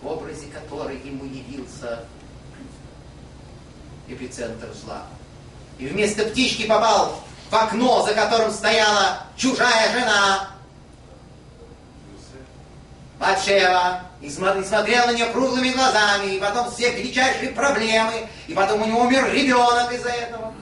в 0.00 0.06
образе 0.06 0.46
которой 0.46 0.98
ему 1.00 1.24
явился 1.24 2.04
эпицентр 4.06 4.68
зла. 4.72 5.06
И 5.78 5.86
вместо 5.86 6.24
птички 6.24 6.66
попал 6.66 7.20
в 7.50 7.54
окно, 7.54 8.02
за 8.06 8.14
которым 8.14 8.50
стояла 8.52 9.24
чужая 9.36 9.92
жена, 9.92 10.50
Батшева, 13.18 14.02
и 14.20 14.30
смотрел 14.30 15.06
на 15.06 15.12
нее 15.12 15.26
круглыми 15.26 15.70
глазами, 15.70 16.34
и 16.34 16.40
потом 16.40 16.70
все 16.70 16.92
величайшие 16.92 17.50
проблемы, 17.50 18.28
и 18.46 18.54
потом 18.54 18.82
у 18.82 18.84
него 18.86 19.00
умер 19.00 19.32
ребенок 19.32 19.92
из-за 19.92 20.10
этого. 20.10 20.54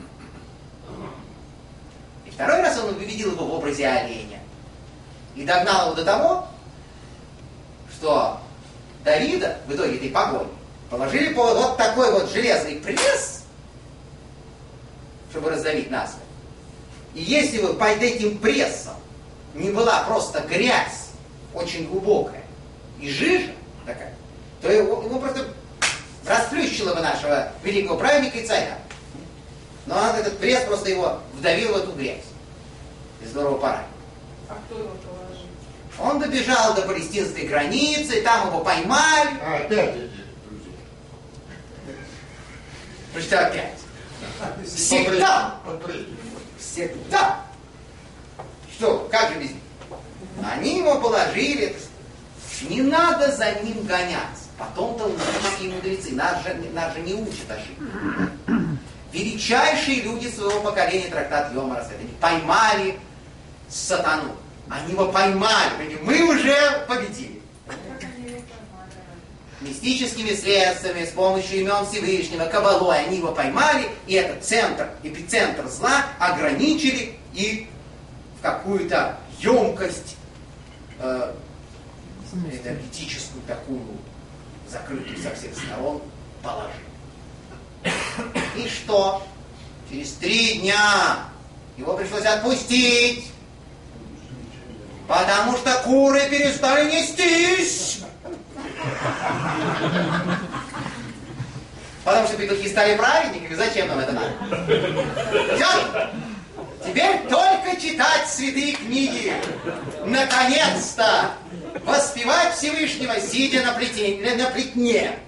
И 2.24 2.30
второй 2.30 2.62
раз 2.62 2.78
он 2.78 2.94
увидел 2.94 3.32
его 3.32 3.44
в 3.44 3.54
образе 3.54 3.86
оленя. 3.86 4.40
И 5.34 5.44
догнал 5.44 5.86
его 5.86 5.96
до 5.96 6.04
того, 6.04 6.46
что 7.92 8.40
Давида 9.04 9.58
в 9.66 9.74
итоге 9.74 9.96
этой 9.96 10.08
погони 10.08 10.48
положили 10.90 11.34
по 11.34 11.54
вот 11.54 11.76
такой 11.76 12.10
вот 12.12 12.30
железный 12.30 12.76
пресс, 12.76 13.44
чтобы 15.30 15.50
раздавить 15.50 15.90
насмерть. 15.90 16.22
И 17.14 17.22
если 17.22 17.60
бы 17.60 17.74
под 17.74 18.00
этим 18.02 18.38
прессом 18.38 18.94
не 19.54 19.70
была 19.70 20.04
просто 20.04 20.40
грязь, 20.40 21.08
очень 21.54 21.86
глубокая, 21.86 22.45
и 23.00 23.10
жижа 23.10 23.52
такая, 23.84 24.14
то 24.60 24.70
его, 24.70 25.02
его 25.02 25.18
просто 25.18 25.46
расплющило 26.24 26.94
бы 26.94 27.00
нашего 27.00 27.52
великого 27.62 27.98
праведника 27.98 28.38
и 28.38 28.46
царя. 28.46 28.78
Но 29.86 29.96
он, 29.96 30.16
этот 30.16 30.38
пресс 30.38 30.64
просто 30.64 30.90
его 30.90 31.20
вдавил 31.34 31.74
в 31.74 31.76
эту 31.76 31.92
грязь. 31.92 32.24
И 33.22 33.26
здорово 33.26 33.58
поранил. 33.58 33.86
А 34.48 34.56
кто 34.66 34.78
его 34.78 34.90
положил? 34.90 35.46
Он 35.98 36.18
добежал 36.18 36.74
до 36.74 36.82
палестинской 36.82 37.46
границы, 37.46 38.22
там 38.22 38.48
его 38.48 38.60
поймали. 38.60 39.30
А, 39.42 39.56
опять 39.56 39.96
эти 39.96 40.10
друзья. 40.48 40.72
Потому 43.12 43.24
что 43.24 43.46
опять. 43.46 43.78
Всегда. 44.66 45.54
Всегда. 46.58 47.40
Что, 48.72 49.08
как 49.10 49.32
же 49.32 49.38
без 49.38 49.50
них? 49.50 49.60
Они 50.44 50.78
его 50.78 51.00
положили. 51.00 51.76
Не 52.62 52.82
надо 52.82 53.30
за 53.32 53.52
ним 53.62 53.82
гоняться. 53.84 54.44
Потом-то 54.58 55.04
логические 55.04 55.74
мудрецы. 55.74 56.12
Нас 56.12 56.42
же, 56.42 56.54
нас 56.72 56.94
же 56.94 57.00
не 57.00 57.14
учат 57.14 57.50
ошибки. 57.50 58.78
Величайшие 59.12 60.02
люди 60.02 60.28
своего 60.28 60.60
поколения, 60.60 61.08
трактат 61.08 61.52
Йома 61.54 61.78
они 61.78 62.08
поймали 62.20 62.98
сатану. 63.68 64.36
Они 64.68 64.92
его 64.92 65.06
поймали. 65.12 65.98
Мы 66.02 66.22
уже 66.22 66.84
победили. 66.88 67.40
Мистическими 69.60 70.32
средствами, 70.34 71.04
с 71.04 71.10
помощью 71.10 71.60
имен 71.60 71.86
Всевышнего, 71.86 72.44
Кабалой, 72.44 73.04
они 73.06 73.18
его 73.18 73.32
поймали, 73.32 73.88
и 74.06 74.14
этот 74.14 74.44
центр, 74.44 74.90
эпицентр 75.02 75.66
зла 75.66 76.04
ограничили 76.18 77.14
и 77.32 77.66
в 78.38 78.42
какую-то 78.42 79.16
емкость 79.40 80.16
э, 81.00 81.32
энергетическую 82.44 83.42
такую, 83.46 83.82
закрытую 84.68 85.16
со 85.18 85.34
всех 85.34 85.54
сторон, 85.56 86.02
положили. 86.42 86.96
И 88.56 88.68
что? 88.68 89.26
Через 89.90 90.12
три 90.12 90.58
дня 90.60 91.24
его 91.76 91.94
пришлось 91.96 92.24
отпустить, 92.24 93.30
потому 95.06 95.56
что 95.56 95.72
куры 95.84 96.28
перестали 96.28 96.90
нестись. 96.90 98.00
Потому 102.04 102.28
что 102.28 102.36
петухи 102.36 102.68
стали 102.68 102.96
праведниками, 102.96 103.54
зачем 103.54 103.88
нам 103.88 103.98
это 103.98 104.12
надо? 104.12 104.32
Все. 105.56 106.10
Теперь 106.84 107.26
только 107.28 107.80
читать 107.80 108.28
святые 108.28 108.74
книги. 108.74 109.32
Наконец-то 110.04 111.32
воспевать 111.86 112.54
Всевышнего, 112.56 113.18
сидя 113.20 113.62
на, 113.62 113.72
плетень, 113.72 114.20
на 114.36 114.50
плетне. 114.50 115.18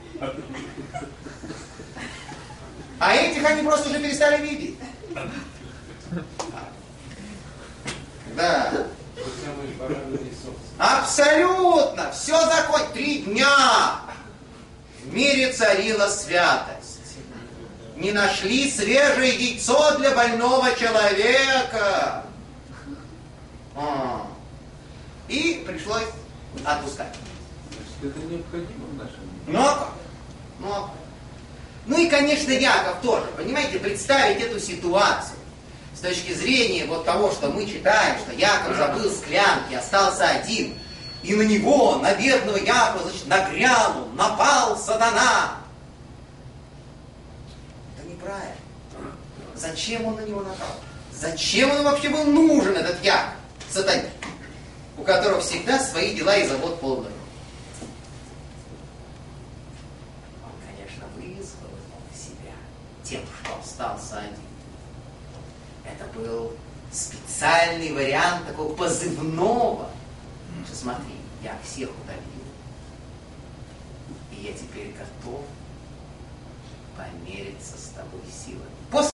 А 2.98 3.14
этих 3.14 3.44
они 3.44 3.62
просто 3.62 3.88
уже 3.88 4.00
перестали 4.00 4.44
видеть. 4.44 4.76
Да. 8.36 8.86
Абсолютно. 10.78 12.10
Все 12.10 12.38
закон. 12.44 12.80
Три 12.92 13.20
дня. 13.20 14.00
В 15.04 15.14
мире 15.14 15.52
царила 15.52 16.08
святость. 16.08 16.98
Не 17.96 18.12
нашли 18.12 18.70
свежее 18.70 19.34
яйцо 19.34 19.96
для 19.98 20.10
больного 20.10 20.74
человека. 20.74 22.24
А. 23.76 24.26
И 25.28 25.64
пришлось 25.66 26.06
отпускать. 26.64 27.14
Это 28.02 28.18
необходимо 28.20 28.86
в 28.86 28.94
нашем 28.96 29.20
мире. 29.22 29.58
Ну 29.58 29.60
а 29.60 29.74
как? 29.74 29.92
Ну 30.60 30.72
а 30.72 30.80
как? 30.82 30.90
Ну 31.86 31.98
и, 31.98 32.08
конечно, 32.08 32.52
Яков 32.52 33.00
тоже. 33.02 33.26
Понимаете, 33.36 33.78
представить 33.78 34.42
эту 34.42 34.60
ситуацию 34.60 35.38
с 35.96 36.00
точки 36.00 36.32
зрения 36.32 36.84
вот 36.84 37.04
того, 37.04 37.32
что 37.32 37.50
мы 37.50 37.66
читаем, 37.66 38.18
что 38.20 38.32
Яков 38.32 38.76
забыл 38.76 39.10
склянки, 39.10 39.74
остался 39.74 40.28
один, 40.28 40.74
и 41.22 41.34
на 41.34 41.42
него, 41.42 41.96
на 41.96 42.14
бедного 42.14 42.58
Якова, 42.58 43.02
значит, 43.02 43.26
нагрянул, 43.26 44.08
напал 44.14 44.78
сатана. 44.78 45.56
Это 47.96 48.08
неправильно. 48.08 48.54
Зачем 49.56 50.04
он 50.06 50.16
на 50.16 50.20
него 50.20 50.42
напал? 50.42 50.76
Зачем 51.12 51.70
он 51.70 51.82
вообще 51.82 52.10
был 52.10 52.24
нужен, 52.24 52.76
этот 52.76 53.02
Яков, 53.02 53.32
сатане, 53.70 54.10
у 54.98 55.02
которого 55.04 55.40
всегда 55.40 55.78
свои 55.78 56.14
дела 56.14 56.36
и 56.36 56.46
забот 56.46 56.80
полный 56.80 57.10
тем, 63.08 63.22
что 63.42 63.58
остался 63.58 64.18
один. 64.18 64.34
Это 65.84 66.04
был 66.18 66.52
специальный 66.92 67.92
вариант 67.92 68.46
такого 68.46 68.74
позывного. 68.74 69.88
Что 70.66 70.76
смотри, 70.76 71.14
я 71.42 71.56
всех 71.64 71.88
удавил, 72.04 72.22
и 74.32 74.46
я 74.46 74.52
теперь 74.52 74.92
готов 74.92 75.40
помериться 76.96 77.78
с 77.78 77.90
тобой 77.94 78.20
силами. 78.30 78.64